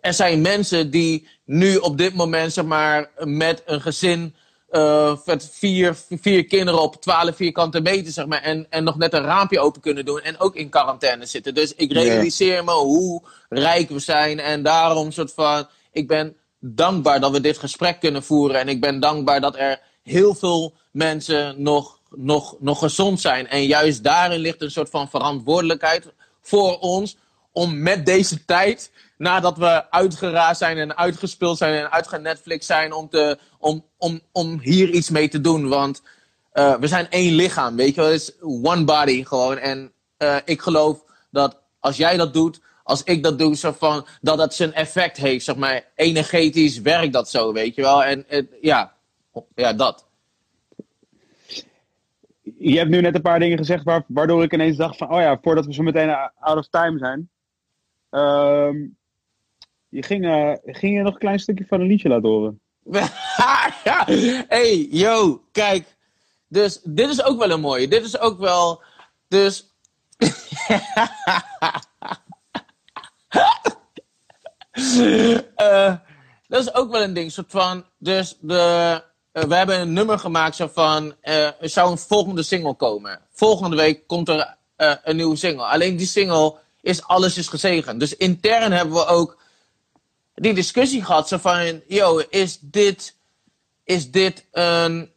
[0.00, 4.34] er zijn mensen die nu op dit moment, zeg maar, met een gezin
[4.70, 9.12] uh, met vier, vier kinderen op 12 vierkante meter, zeg maar, en, en nog net
[9.12, 11.54] een raampje open kunnen doen en ook in quarantaine zitten.
[11.54, 17.20] Dus ik realiseer me hoe rijk we zijn en daarom soort van, ik ben dankbaar
[17.20, 21.62] dat we dit gesprek kunnen voeren en ik ben dankbaar dat er heel veel mensen
[21.62, 23.48] nog nog, nog gezond zijn.
[23.48, 27.16] En juist daarin ligt een soort van verantwoordelijkheid voor ons
[27.52, 32.92] om met deze tijd, nadat we uitgeraasd zijn en uitgespeeld zijn en uitgaan Netflix zijn,
[32.92, 35.68] om, te, om, om, om hier iets mee te doen.
[35.68, 36.02] Want
[36.54, 38.10] uh, we zijn één lichaam, weet je wel.
[38.10, 39.58] Het is one body gewoon.
[39.58, 42.60] En uh, ik geloof dat als jij dat doet,
[42.90, 45.44] als ik dat doe, zo van, dat dat zijn effect heeft.
[45.44, 48.04] Zeg maar, energetisch werkt dat zo, weet je wel.
[48.04, 48.94] En uh, ja,
[49.54, 50.08] ja, dat
[52.58, 55.38] je hebt nu net een paar dingen gezegd waardoor ik ineens dacht van, oh ja,
[55.42, 57.30] voordat we zo meteen out of time zijn.
[58.10, 58.96] Um,
[59.88, 62.60] je ging, uh, ging je nog een klein stukje van een liedje laten horen?
[64.48, 65.96] hey, yo, kijk.
[66.48, 67.88] Dus dit is ook wel een mooie.
[67.88, 68.82] Dit is ook wel.
[69.28, 69.74] Dus.
[75.00, 75.94] uh,
[76.48, 77.32] dat is ook wel een ding.
[77.32, 77.84] Soort van.
[77.98, 79.02] Dus de.
[79.32, 83.20] Eh, we hebben een nummer gemaakt zo van, uh, er zou een volgende single komen.
[83.32, 85.64] Volgende week komt er een nieuwe single.
[85.64, 88.00] Alleen die single is Alles is gezegend.
[88.00, 89.38] Dus intern hebben we ook
[90.34, 91.28] die discussie gehad.
[91.28, 93.16] Zo van, yo, is dit,
[93.84, 95.10] is dit een,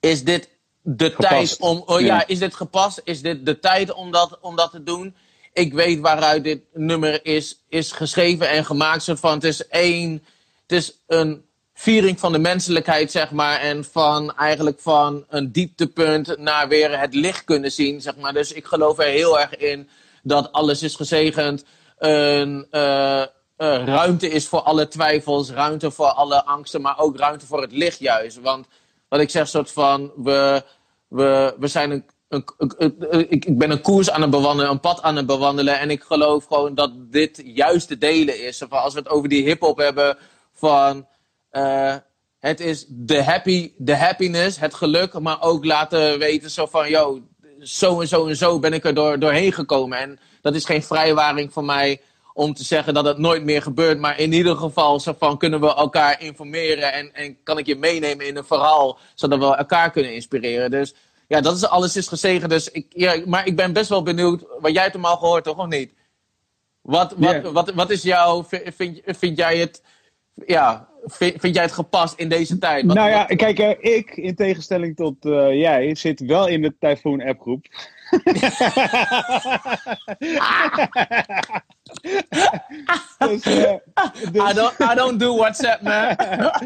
[0.00, 0.48] is dit
[0.82, 2.26] de tijd om, oh, ja.
[2.26, 3.00] is dit gepast?
[3.04, 5.16] Is dit de tijd om dat, om dat te doen?
[5.52, 9.02] Ik weet waaruit dit nummer is, is geschreven en gemaakt.
[9.02, 10.24] Zo van, het is één,
[10.66, 11.44] het is een
[11.74, 13.60] viering van de menselijkheid, zeg maar.
[13.60, 18.32] En van eigenlijk van een dieptepunt naar weer het licht kunnen zien, zeg maar.
[18.32, 19.88] Dus ik geloof er heel erg in
[20.22, 21.64] dat alles is gezegend.
[21.98, 23.24] Een uh,
[23.60, 27.72] uh, ruimte is voor alle twijfels, ruimte voor alle angsten, maar ook ruimte voor het
[27.72, 28.40] licht juist.
[28.40, 28.66] Want
[29.08, 30.64] wat ik zeg, soort van, we,
[31.08, 32.04] we, we zijn een,
[33.28, 35.78] ik, ben een koers aan het bewandelen, een pad aan het bewandelen.
[35.78, 38.70] En ik geloof gewoon dat dit juist de delen is.
[38.70, 40.18] Als we het over die hip-hop hebben
[40.52, 41.06] van
[41.52, 41.94] uh,
[42.38, 47.20] het is de, happy, happiness, het geluk, maar ook laten weten zo van, yo,
[47.60, 49.98] zo en zo en zo ben ik er door, doorheen gekomen.
[49.98, 52.00] En dat is geen vrijwaring voor mij
[52.32, 53.98] om te zeggen dat het nooit meer gebeurt.
[53.98, 57.76] Maar in ieder geval zo van, kunnen we elkaar informeren en, en kan ik je
[57.76, 60.70] meenemen in een verhaal, zodat we elkaar kunnen inspireren.
[60.70, 60.94] Dus
[61.30, 62.48] ja, dat is alles is gezegen.
[62.48, 65.44] Dus ik, ja, maar ik ben best wel benieuwd, wat jij het hem al gehoord
[65.44, 65.92] toch, of niet?
[66.80, 69.82] Wat, wat, wat, wat is jouw, vind, vind jij het,
[70.46, 72.84] ja, vind, vind jij het gepast in deze tijd?
[72.84, 77.22] nou ja, kijk, uh, ik, in tegenstelling tot uh, jij, zit wel in de Typhoon
[77.22, 77.66] appgroep.
[83.18, 83.72] dus, uh,
[84.32, 86.16] dus, I, don't, I don't do WhatsApp, man.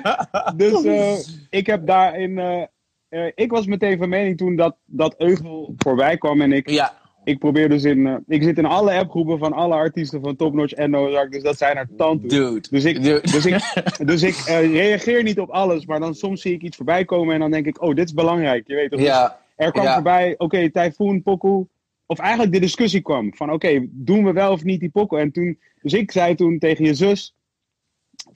[0.57, 1.29] dus
[1.61, 2.69] ik heb daarin.
[3.15, 6.41] Uh, ik was meteen van mening toen dat, dat Eugel voorbij kwam.
[6.41, 6.95] En ik, ja.
[7.25, 8.25] ik probeer dus in.
[8.27, 11.33] ik zit in alle appgroepen van alle artiesten van Topnotch en Nozak.
[11.33, 12.69] Dus dat zijn er tand Dude.
[12.71, 13.21] Dus ik, Dude.
[13.21, 14.37] Dus ik, dus ik
[14.73, 15.87] reageer niet op alles.
[15.87, 17.35] Maar dan soms zie ik iets voorbij komen.
[17.35, 18.67] En dan denk ik, oh, dit is belangrijk.
[18.67, 19.01] Je weet toch?
[19.01, 19.27] Ja.
[19.29, 19.95] Dus er kwam Ja.
[19.95, 21.67] voorbij, oké, okay, Typhoon, Poku.
[22.07, 25.19] Of eigenlijk de discussie kwam van, oké, doen we wel of niet die Poku?
[25.19, 27.35] En toen, dus ik zei toen tegen je zus,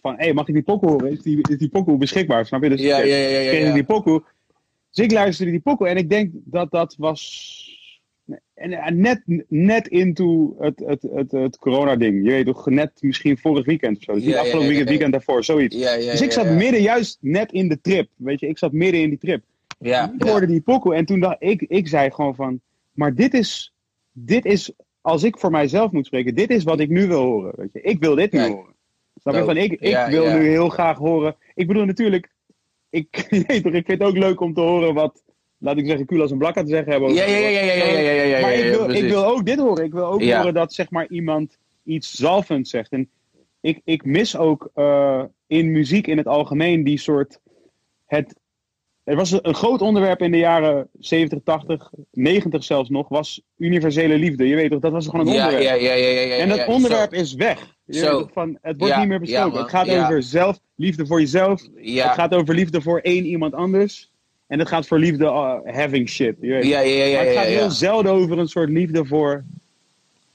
[0.01, 1.11] van, hé, hey, mag ik die Poku horen?
[1.11, 2.47] Is die, is die Poku beschikbaar?
[2.47, 2.69] Snap je?
[2.69, 3.73] Dus Ja, ja, ja, ja, ja.
[3.73, 4.21] die Poku.
[4.91, 7.77] Dus ik luisterde die Poku en ik denk dat dat was...
[8.55, 12.25] En, net, net into het, het, het, het corona-ding.
[12.25, 14.13] Je weet toch, net misschien vorig weekend of zo.
[14.13, 15.77] Dus Ja, niet ja, afgelopen ja, weekend, daarvoor, zoiets.
[15.77, 18.09] Dus ik zat midden juist net in de trip.
[18.17, 19.43] Weet je, ik zat midden in die trip.
[19.79, 22.61] Ja, Ik hoorde die pokoe en toen dacht ik, ik zei gewoon van,
[22.93, 23.75] maar dit is,
[24.13, 27.53] dit is, als ik voor mijzelf moet spreken, dit is wat ik nu wil horen.
[27.57, 28.75] Weet je, ik wil dit nu horen.
[29.21, 29.41] Snap je?
[29.41, 29.53] Dope.
[29.55, 31.37] Van, ik, ik wil nu heel graag horen.
[31.55, 32.31] Ik bedoel natuurlijk,
[32.91, 35.23] ik, ik vind het ook leuk om te horen wat,
[35.59, 37.15] laat ik zeggen, Kulas en Blakka te zeggen hebben.
[37.15, 39.59] Ja, ja, ja, ja, ja, ja, ja, ja, Maar ik wil, ik wil ook dit
[39.59, 39.85] horen.
[39.85, 42.93] Ik wil ook horen dat zeg maar iemand iets zalvend zegt.
[42.93, 43.11] En
[43.61, 47.41] ik, ik mis ook eh, in muziek in het algemeen die soort
[48.07, 48.35] het
[49.09, 53.43] er was een, een groot onderwerp in de jaren 70, 80, 90 zelfs nog, was
[53.57, 54.49] universele liefde.
[54.49, 55.81] Je weet toch, dat was gewoon een Ja, onderwerp.
[55.81, 57.77] ja, ja, ja, ja, ja, en dat onderwerp is weg.
[57.85, 59.61] Je weet toch, van, het wordt niet meer besproken.
[59.61, 61.63] het gaat over zelf, liefde voor jezelf.
[61.75, 64.11] Het gaat over liefde voor één iemand anders.
[64.47, 66.37] En het gaat voor liefde uh, having shit.
[66.41, 69.05] Je weet ja, ja, ja, ja, maar het gaat heel zelden over een soort liefde
[69.05, 69.45] voor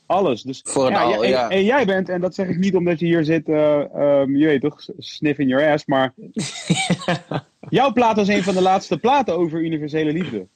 [0.05, 0.41] alles.
[0.41, 1.49] Dus, Voor het ja, al, ja, en, ja.
[1.49, 4.45] en jij bent, en dat zeg ik niet omdat je hier zit, eh, ehm, je
[4.45, 6.13] weet toch, sniff in your ass, maar
[7.73, 10.47] jouw plaat was een van de laatste platen over universele liefde.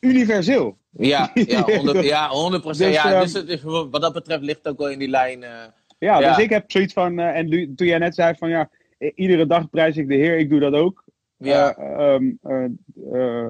[0.00, 0.76] Universeel.
[0.90, 4.58] Ja, ja, 100, ja, 100 Dus, ja, ehm, dus het is, wat dat betreft ligt
[4.58, 5.42] het ook wel in die lijn.
[5.42, 5.50] eh,
[5.98, 6.28] Ja, Ja.
[6.28, 8.70] dus ik heb zoiets van, eh, en toen jij net zei van ja,
[9.14, 11.04] iedere dag prijs ik de Heer, ik doe dat ook.
[11.36, 12.64] ja, Eh, ehm, eh,
[13.12, 13.46] eh,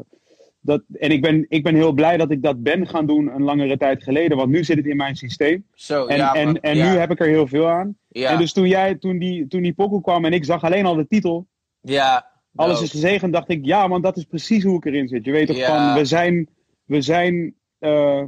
[0.61, 3.43] dat, en ik ben, ik ben heel blij dat ik dat ben gaan doen een
[3.43, 5.65] langere tijd geleden, want nu zit het in mijn systeem.
[5.75, 7.97] zo, En, ja, en, en ja, nu heb ik er heel veel aan.
[8.09, 10.87] ja, En dus toen, jij, toen, die, toen die pokoe kwam en ik zag alleen
[10.87, 11.47] al de titel,
[11.81, 12.85] ja, Alles dope.
[12.85, 15.25] is gezegend, dacht ik, ja, want dat is precies hoe ik erin zit.
[15.25, 15.67] Je weet toch Ja.
[15.67, 16.49] van, we zijn,
[16.85, 18.23] we zijn eh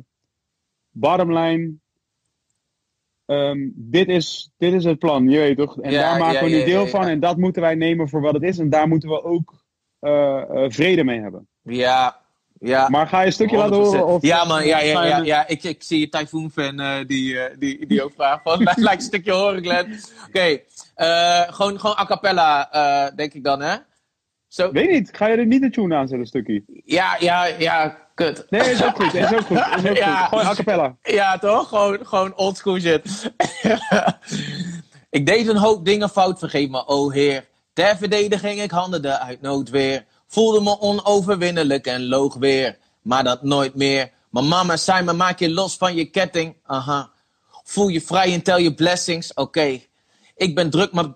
[0.90, 1.74] bottom line,
[3.26, 5.80] ehm, dit, is, dit is het plan, je weet toch?
[5.80, 8.34] En Ja, daar maken we nu deel van en dat moeten wij nemen voor wat
[8.34, 8.58] het is.
[8.58, 9.64] En daar moeten we ook
[10.00, 11.48] eh, eh, vrede mee hebben.
[11.62, 12.18] ja,
[12.62, 12.88] ja.
[12.88, 13.78] Maar ga je een stukje laten 100%.
[13.78, 14.06] horen?
[14.06, 15.46] Of, ja, man, ja, ja, ja, ja.
[15.48, 19.00] Ik, ik zie je Typhoon-fan die, eh, die, die ook vraagt van, laat laat een
[19.00, 19.98] stukje horen, Glenn.
[20.28, 20.60] Oké,
[21.00, 23.76] eh, gewoon, gewoon a cappella, eh, denk ik dan, hè?
[24.48, 26.62] Zo, Weet niet, ga je er niet de tune aanzetten, een stukje?
[26.84, 28.46] ja, ja, ja, kut.
[28.50, 29.56] Nee, is ook goed, is ook goed.
[29.76, 30.16] Is ook Ja.
[30.16, 30.28] goed.
[30.38, 30.96] Gewoon a cappella.
[31.02, 31.68] Ja, toch?
[31.68, 33.32] Gewoon, gewoon oldschool shit.
[35.10, 37.44] ik deed een hoop dingen fout, vergeef me, o heer.
[37.72, 40.04] Ter verdediging, ik handelde uit noodweer.
[40.26, 42.78] Voelde me onoverwinnelijk en loog weer.
[43.02, 44.10] Maar dat nooit meer.
[44.30, 46.56] Mijn mama zei me, maak je los van je ketting.
[46.66, 47.10] Aha.
[47.64, 49.34] Voel je vrij en tel je blessings.
[49.34, 49.80] Oké.
[50.40, 51.06] Ik ben druk, maar,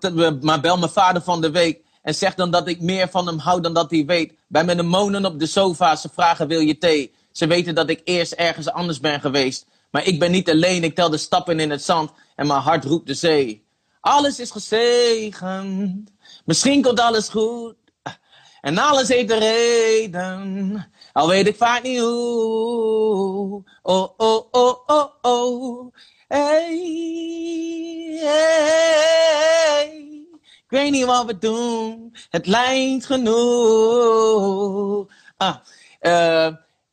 [0.41, 1.81] maar bel mijn vader van de week.
[2.01, 4.33] En zeg dan dat ik meer van hem hou dan dat hij weet.
[4.47, 7.13] Bij mijn demonen op de sofa, ze vragen wil je thee.
[7.31, 9.65] Ze weten dat ik eerst ergens anders ben geweest.
[9.91, 12.11] Maar ik ben niet alleen, ik tel de stappen in het zand.
[12.35, 13.65] En mijn hart roept de zee.
[14.01, 16.11] Alles is gezegend.
[16.45, 17.75] Misschien komt alles goed.
[18.61, 20.91] En alles heeft een reden.
[21.13, 23.63] Al weet ik vaak niet hoe.
[23.81, 25.93] Oh, oh, oh, oh, oh.
[26.27, 29.85] Hey, hey.
[30.41, 32.15] Ik weet niet wat we doen.
[32.29, 35.07] Het lijkt genoeg.
[35.37, 35.55] Ah,
[35.99, 36.45] eh,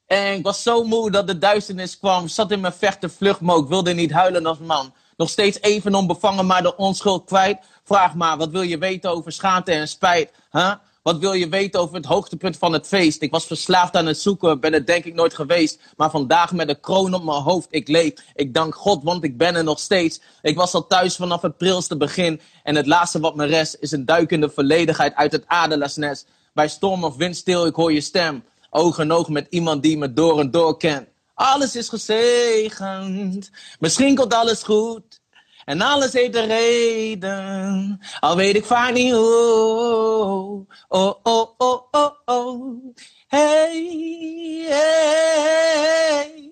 [0.06, 2.28] en ik was zo moe dat de duisternis kwam.
[2.28, 3.68] Zat in mijn vechten vluchtmoot.
[3.68, 4.94] Wilde niet huilen als man.
[5.16, 7.58] Nog steeds even onbevangen, maar de onschuld kwijt.
[7.84, 10.32] Vraag maar, wat wil je weten over schaamte en spijt?
[10.50, 10.74] Huh?
[11.02, 13.22] Wat wil je weten over het hoogtepunt van het feest?
[13.22, 15.80] Ik was verslaafd aan het zoeken, ben het denk ik nooit geweest.
[15.96, 18.12] Maar vandaag met een kroon op mijn hoofd, ik leef.
[18.34, 20.20] Ik dank God, want ik ben er nog steeds.
[20.42, 22.40] Ik was al thuis vanaf het prilste begin.
[22.62, 26.26] En het laatste wat me rest is een duikende volledigheid uit het adelaarsnest.
[26.54, 28.44] Bij storm of wind stil, ik hoor je stem.
[28.70, 31.08] Oog in oog met iemand die me door en door kent.
[31.34, 33.50] Alles is gezegend.
[33.78, 35.21] Misschien komt alles goed.
[35.64, 40.66] En alles heeft een reden, al weet ik vaak niet hoe.
[40.88, 42.94] Oh, oh, oh, oh, oh.
[43.26, 46.50] Hey, hey.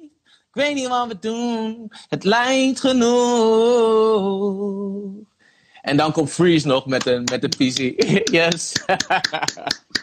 [0.52, 3.68] Ik weet niet wat we doen, het lijkt genoeg.
[5.82, 7.78] En dan komt Freeze nog met een, met een PC.
[8.36, 8.72] yes.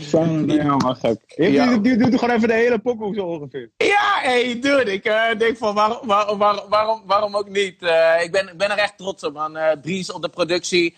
[0.00, 1.20] Zo, helemaal gek.
[1.26, 1.76] Ja.
[1.76, 3.70] Die, doet gewoon even de hele pokoe zo ongeveer.
[3.76, 4.92] Ja, hey, dude.
[4.92, 7.82] Ik uh, denk van waarom, waarom, waarom, waarom ook niet?
[7.82, 9.56] Uh, ik, ben, ik ben er echt trots op, man.
[9.56, 10.96] Uh, Dries op de productie.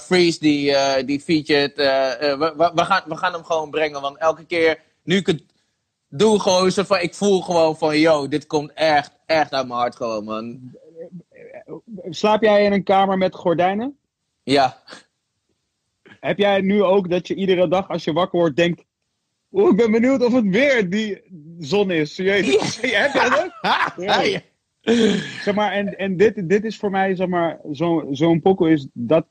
[0.00, 0.74] Freeze die,
[1.04, 1.76] die featured.
[1.76, 4.00] We, we, we, gaan, we gaan hem gewoon brengen.
[4.00, 5.42] Want elke keer, nu ik het
[6.08, 7.00] doe, gewoon zo van...
[7.00, 10.60] Ik voel gewoon van, yo, dit komt echt, echt uit mijn hart gewoon, man.
[12.10, 13.98] Slaap jij in een kamer met gordijnen?
[14.42, 14.82] Ja.
[16.20, 18.84] Heb jij nu ook dat je iedere dag als je wakker wordt denkt...
[19.50, 21.22] Oh, ik ben benieuwd of het weer die
[21.58, 22.16] zon is.
[22.16, 22.80] Jezus.
[22.80, 23.00] Ja.
[23.02, 23.52] Heb jij dat?
[23.96, 24.40] Ja.
[25.42, 28.88] Zeg maar, en, en dit, dit is voor mij, zeg maar, zo'n zo pokkel is
[28.92, 29.26] dat...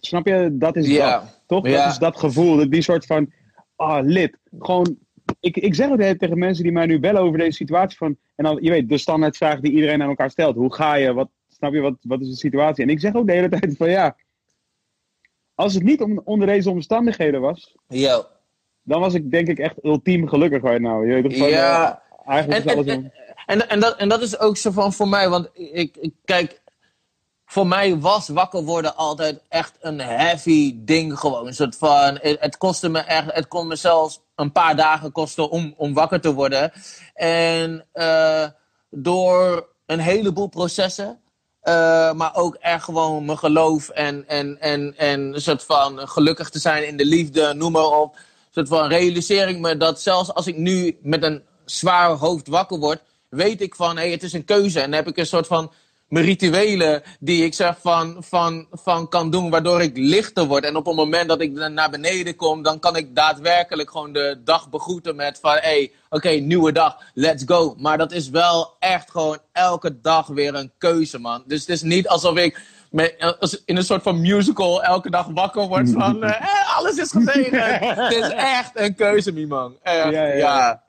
[0.00, 0.48] Snap je?
[0.52, 1.18] Dat is ja.
[1.18, 1.42] dat.
[1.46, 1.64] Toch?
[1.64, 2.70] Dat is dat gevoel.
[2.70, 3.32] Die soort van...
[3.76, 4.38] Ah, oh, lid.
[4.58, 4.96] Gewoon...
[5.40, 8.16] Ik, ik zeg het tegen mensen die mij nu bellen over deze situatie van...
[8.36, 10.56] En dan, je weet, de standaardvraag die iedereen aan elkaar stelt.
[10.56, 11.12] Hoe ga je?
[11.12, 11.80] Wat, snap je?
[11.80, 12.84] Wat, wat is de situatie?
[12.84, 14.16] En ik zeg ook de hele tijd van ja
[15.60, 17.76] als het niet om, onder deze omstandigheden was,
[18.82, 20.82] dan was ik denk ik echt ultiem gelukkig right.
[20.82, 22.02] Je weet ja.
[22.26, 23.12] Uh, eigenlijk en, en,
[23.46, 26.60] en, en, dat, en dat is ook zo van voor mij, want ik, ik, kijk,
[27.44, 31.46] voor mij was wakker worden altijd echt een heavy ding gewoon.
[31.46, 35.50] Een soort van, het, kostte me echt, het kon me zelfs een paar dagen kosten
[35.50, 36.72] om, om wakker te worden.
[37.14, 38.46] En uh,
[38.90, 41.19] door een heleboel processen
[41.64, 46.50] uh, maar ook echt gewoon mijn geloof en, en, en, en een soort van gelukkig
[46.50, 48.14] te zijn in de liefde, noem maar op.
[48.14, 52.48] Een soort van realiseer ik me dat zelfs als ik nu met een zwaar hoofd
[52.48, 54.80] wakker word, weet ik van hé, hey, het is een keuze.
[54.80, 55.72] En dan heb ik een soort van
[56.10, 60.64] mijn rituelen die ik zeg van, van, van kan doen, waardoor ik lichter word.
[60.64, 64.40] En op het moment dat ik naar beneden kom, dan kan ik daadwerkelijk gewoon de
[64.44, 67.74] dag begroeten met van, hé, hey, oké, nieuwe dag, let's go.
[67.78, 71.42] Maar dat is wel echt gewoon elke dag weer een keuze, man.
[71.46, 72.60] Dus het is niet alsof ik
[73.64, 77.96] in een soort van musical elke dag wakker word van, uh, alles is gezegend.
[77.98, 79.76] het is echt een keuze, mi man.
[79.82, 80.84] Echt, ja, ja, ja.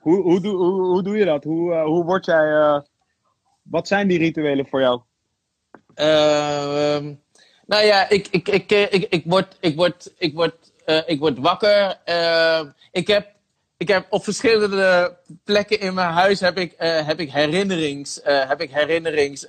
[0.00, 1.44] Hoe, hoe, hoe, hoe, doe je dat?
[1.44, 2.46] Hoe, uh, hoe word jij...
[2.46, 2.78] Uh
[3.64, 5.00] wat zijn die rituelen voor jou?
[5.96, 7.12] Uh,
[7.66, 11.38] nou ja, ik, ik, ik, ik, ik, word, ik, word, ik, word, uh, ik word
[11.38, 11.98] wakker.
[12.06, 12.60] Uh,
[12.92, 13.28] ik, heb,
[13.76, 18.60] ik heb op verschillende plekken in mijn huis heb ik, uh, heb ik herinnerings, heb
[18.60, 19.46] ik herinnerings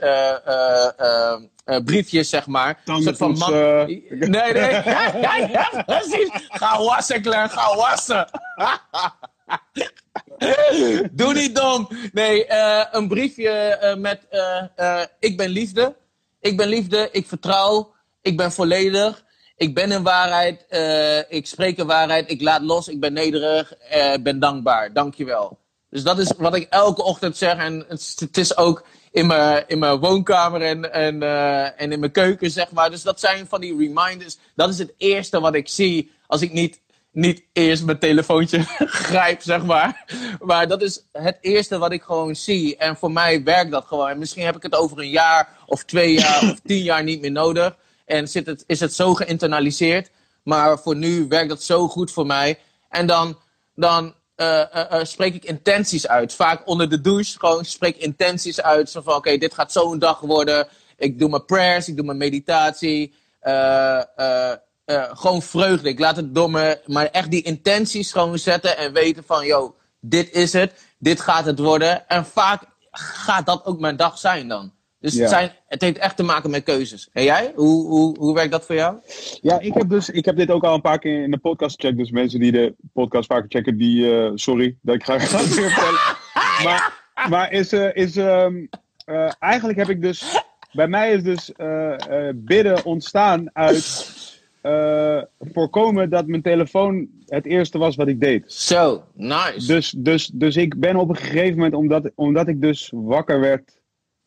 [1.86, 2.82] briefjes, zeg maar.
[2.86, 3.54] Soort van man...
[3.54, 4.54] Nee, nee.
[4.54, 6.30] ja, ja, ja, precies.
[6.32, 8.28] Ga wassen, Claire, ga wassen.
[11.12, 11.88] Doe niet dom.
[12.12, 14.22] Nee, uh, een briefje uh, met
[14.78, 15.96] uh, ik ben liefde.
[16.40, 19.24] Ik ben liefde, ik vertrouw, ik ben volledig.
[19.58, 20.66] Ik ben in waarheid,
[21.30, 23.74] ik spreek in waarheid, ik laat los, ik ben nederig,
[24.14, 24.94] ik ben dankbaar.
[24.94, 25.60] Dankjewel.
[25.90, 27.58] Dus dat is wat ik elke ochtend zeg.
[27.58, 31.22] En het, het is ook in mijn, in mijn woonkamer en, en,
[31.78, 32.90] en in mijn keuken, zeg maar.
[32.90, 34.38] Dus dat zijn van die reminders.
[34.56, 36.80] Dat is het eerste wat ik zie als ik niet
[37.16, 38.64] niet eerst mijn telefoontje
[39.08, 40.06] grijp, zeg maar.
[40.40, 42.78] Maar dat is het eerste wat ik gewoon zie.
[42.78, 44.10] En voor mij werkt dat gewoon.
[44.10, 47.22] En misschien heb ik het over een jaar of twee jaar of tien jaar niet
[47.22, 47.76] meer nodig.
[48.06, 50.10] En zit het, is het zo geïnternaliseerd.
[50.44, 52.60] Maar voor nu werkt dat zo goed voor mij.
[52.90, 53.38] En dan,
[53.76, 56.34] dan uh, uh, spreek ik intenties uit.
[56.34, 58.90] Vaak onder de douche gewoon spreek intenties uit.
[58.90, 60.68] Zo van, oké, dit gaat zo'n dag worden.
[60.98, 63.14] Ik doe mijn prayers, ik doe mijn meditatie.
[64.86, 65.90] Uh, uh, gewoon vreugde.
[65.90, 70.32] Ik laat het domme, maar echt die intenties gewoon zetten en weten van, yo, dit
[70.32, 72.08] is het, dit gaat het worden.
[72.08, 74.74] En vaak gaat dat ook mijn dag zijn dan.
[75.00, 77.10] Dus het, zijn, het heeft echt te maken met keuzes.
[77.14, 77.52] En jij?
[77.56, 78.98] Hoe, hoe, hoe werkt dat voor jou?
[79.42, 81.76] Ja, ik heb, dus, ik heb dit ook al een paar keer in de podcast
[81.76, 81.98] gecheckt.
[81.98, 84.06] Dus mensen die de podcast vaker checken, die...
[84.06, 86.00] Uh, sorry dat ik ga, ga vertellen.
[86.64, 87.74] maar, maar is...
[87.74, 88.70] Uh, is um,
[89.40, 90.44] eigenlijk heb ik dus...
[90.72, 91.52] Bij mij is dus
[92.36, 94.35] bidden ontstaan uit
[94.66, 98.52] uh, voorkomen dat mijn telefoon het eerste was wat ik deed.
[98.52, 99.68] Zo, nice.
[99.68, 103.80] Dus, dus, dus ik ben op een gegeven moment, omdat, omdat ik dus wakker werd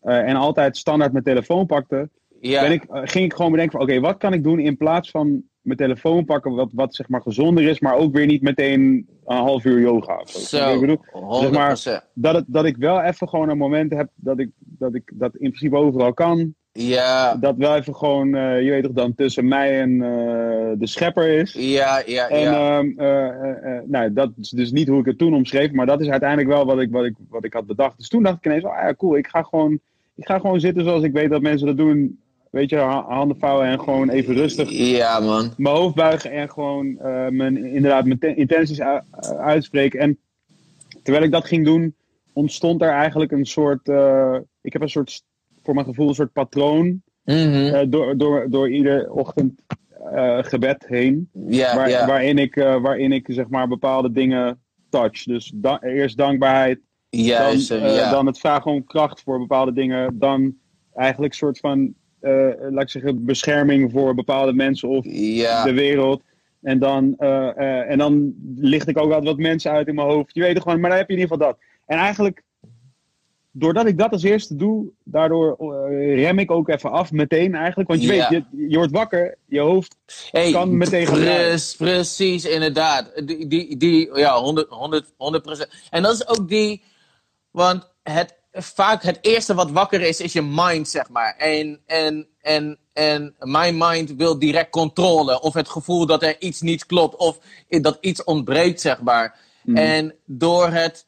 [0.03, 2.09] uh, en altijd standaard mijn telefoon pakte,
[2.41, 5.11] ben ik, uh, ging ik gewoon bedenken van oké, wat kan ik doen in plaats
[5.11, 9.09] van mijn telefoon pakken, wat, wat zeg maar gezonder is, maar ook weer niet meteen
[9.25, 10.27] een half uur yoga.
[10.27, 11.01] Zo, ik bedoel,
[11.35, 14.95] zeg maar, dat, het, dat ik wel even gewoon een moment heb dat ik dat,
[14.95, 16.55] ik, dat in principe overal kan.
[16.81, 17.37] Ja.
[17.37, 20.01] Dat wel even gewoon, uh, je weet toch dan, tussen mij en uh,
[20.79, 21.53] de schepper is.
[21.59, 22.83] Ja, ja, en, ja.
[22.83, 26.49] Uh, nou, dat is dus niet hoe ik het toen omschreef, maar dat is uiteindelijk
[26.49, 27.99] wel wat ik, wat ik, wat ik had bedacht.
[27.99, 29.81] Dus toen dacht ik ineens, oh ja, cool, ik ga gewoon,
[30.15, 32.21] ik ga gewoon zitten zoals ik weet dat mensen dat doen.
[32.51, 34.71] Weet je, handen vouwen en gewoon even rustig.
[34.71, 35.53] Ja, man.
[35.57, 36.97] Mijn hoofd buigen en gewoon
[37.31, 38.81] mijn, inderdaad mijn intenties
[39.39, 40.01] uitspreken.
[40.01, 40.19] En
[41.03, 41.95] terwijl ik dat ging doen,
[42.33, 43.89] ontstond er eigenlijk een soort.
[44.61, 45.23] Ik heb een soort,
[45.69, 47.03] voor mijn gevoel, een soort patroon.
[47.25, 47.91] Mm -hmm.
[47.91, 49.61] door, door, door iedere ochtend
[50.15, 51.31] uh, gebed heen.
[51.33, 52.07] Yeah, waar, yeah.
[52.07, 54.61] Waarin, ik, uh, waarin ik zeg maar bepaalde dingen
[54.91, 55.23] touch.
[55.23, 56.81] Dus da eerst dankbaarheid.
[57.09, 58.11] Juist, dan, ja.
[58.11, 60.19] dan het vragen om kracht voor bepaalde dingen.
[60.19, 60.55] Dan
[60.95, 61.95] eigenlijk een soort van,
[62.71, 66.23] laat ik zeggen, bescherming voor bepaalde mensen of de wereld.
[66.63, 67.17] En dan,
[67.89, 70.35] en dan licht ik ook wat, wat mensen uit in mijn hoofd.
[70.35, 71.61] Je weet het gewoon, maar dan heb je in ieder geval dat.
[71.87, 72.43] En eigenlijk
[73.59, 77.89] doordat ik dat als eerste doe, daardoor uh, rem ik ook even af meteen eigenlijk.
[77.89, 78.29] Want je Ja.
[78.29, 79.97] weet, je, je wordt wakker, je hoofd
[80.31, 81.19] Hey, kan meteen gaan.
[81.19, 83.13] Precies, precies, inderdaad.
[83.25, 86.83] Die, die, die ja, 100, 100, 100 En dat is ook die,
[87.51, 91.35] want het, vaak het eerste wat wakker is, is je mind, zeg maar.
[91.37, 96.61] En, en, en, en mijn mind wil direct controle, of het gevoel dat er iets
[96.61, 97.39] niet klopt, of
[97.69, 99.39] dat iets ontbreekt, zeg maar.
[99.65, 99.77] Mhm.
[99.77, 101.07] En door het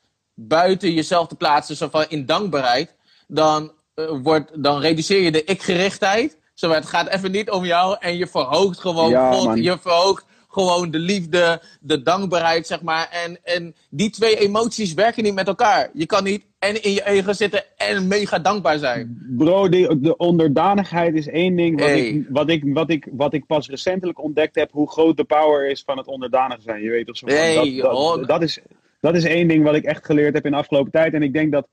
[0.48, 2.94] buiten jezelf te plaatsen, zo van in dankbaarheid,
[3.28, 6.38] dan, eh, wordt, dan reduceer je de ik-gerichtheid.
[6.54, 9.62] Het gaat even niet om jou en je verhoogt gewoon Ja, God, man.
[9.62, 13.08] je verhoogt gewoon de liefde, de dankbaarheid, zeg maar.
[13.24, 15.90] En, en die twee emoties werken niet met elkaar.
[15.94, 19.26] Je kan niet en in je ego zitten en mega dankbaar zijn.
[19.36, 22.08] Bro, die, de onderdanigheid is één ding wat, Hey.
[22.08, 25.70] ik, wat, ik, wat, ik, wat ik pas recentelijk ontdekt heb, hoe groot de power
[25.70, 26.82] is van het onderdanig zijn.
[26.82, 28.18] Je weet toch zo Hey, dat, hoor.
[28.18, 28.58] dat, dat, is,
[29.00, 31.14] dat is één ding wat ik echt geleerd heb in de afgelopen tijd.
[31.14, 31.66] En ik denk dat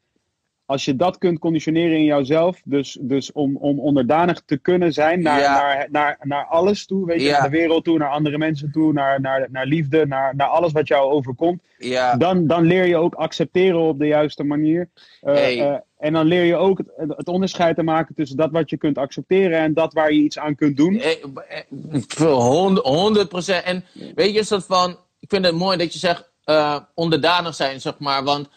[0.65, 5.21] als je dat kunt conditioneren in jouzelf, dus, dus om, om onderdanig te kunnen zijn
[5.21, 5.55] naar, Ja.
[5.61, 7.39] naar, naar, naar alles toe, weet je, Ja.
[7.39, 10.71] naar de wereld toe, naar andere mensen toe, naar, naar, naar liefde, naar, naar alles
[10.71, 14.89] wat jou overkomt, Ja, dan, dan leer je ook accepteren op de juiste manier.
[15.21, 15.59] Eh, Hey.
[15.71, 18.77] eh, en dan leer je ook het, het onderscheid te maken tussen dat wat je
[18.77, 20.99] kunt accepteren en dat waar je iets aan kunt doen.
[20.99, 23.63] Eh, eh, voor hond- 100 procent.
[23.63, 23.83] En
[24.15, 24.97] weet je, soort van.
[25.19, 28.23] Ik vind het mooi dat je zegt eh, onderdanig zijn, zeg maar.
[28.23, 28.47] Want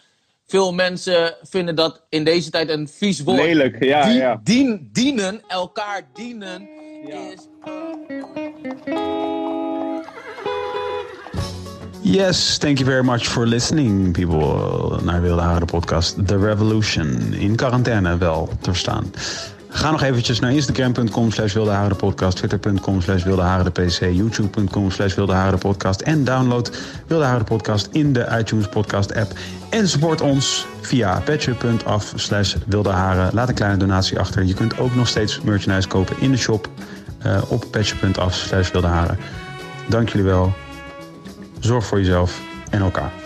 [0.47, 3.37] veel mensen vinden dat in deze tijd een vies woord.
[3.41, 4.39] Lelijk, ja, Die- ja.
[4.43, 6.67] dien- dienen, elkaar dienen,
[7.07, 7.15] Ja.
[7.15, 7.47] is.
[12.03, 17.33] Yes, thank you very much for listening, people, naar Wilde Haren podcast The Revolution.
[17.33, 19.11] In quarantaine wel te verstaan.
[19.73, 25.57] Ga nog eventjes naar instagram.com slash Wilde podcast, twitter.com slash Wilde pc, youtube.com slash Wilde
[25.59, 29.31] podcast en download Wilde Haren podcast in de iTunes podcast app.
[29.69, 33.29] En support ons via patreon.af slash Wilde Haren.
[33.33, 34.43] Laat een kleine donatie achter.
[34.43, 36.69] Je kunt ook nog steeds merchandise kopen in de shop
[37.17, 39.17] eh, op patreon.af slash Wilde Haren.
[39.89, 40.53] Dank jullie wel.
[41.59, 43.20] Zorg voor jezelf en elkaar.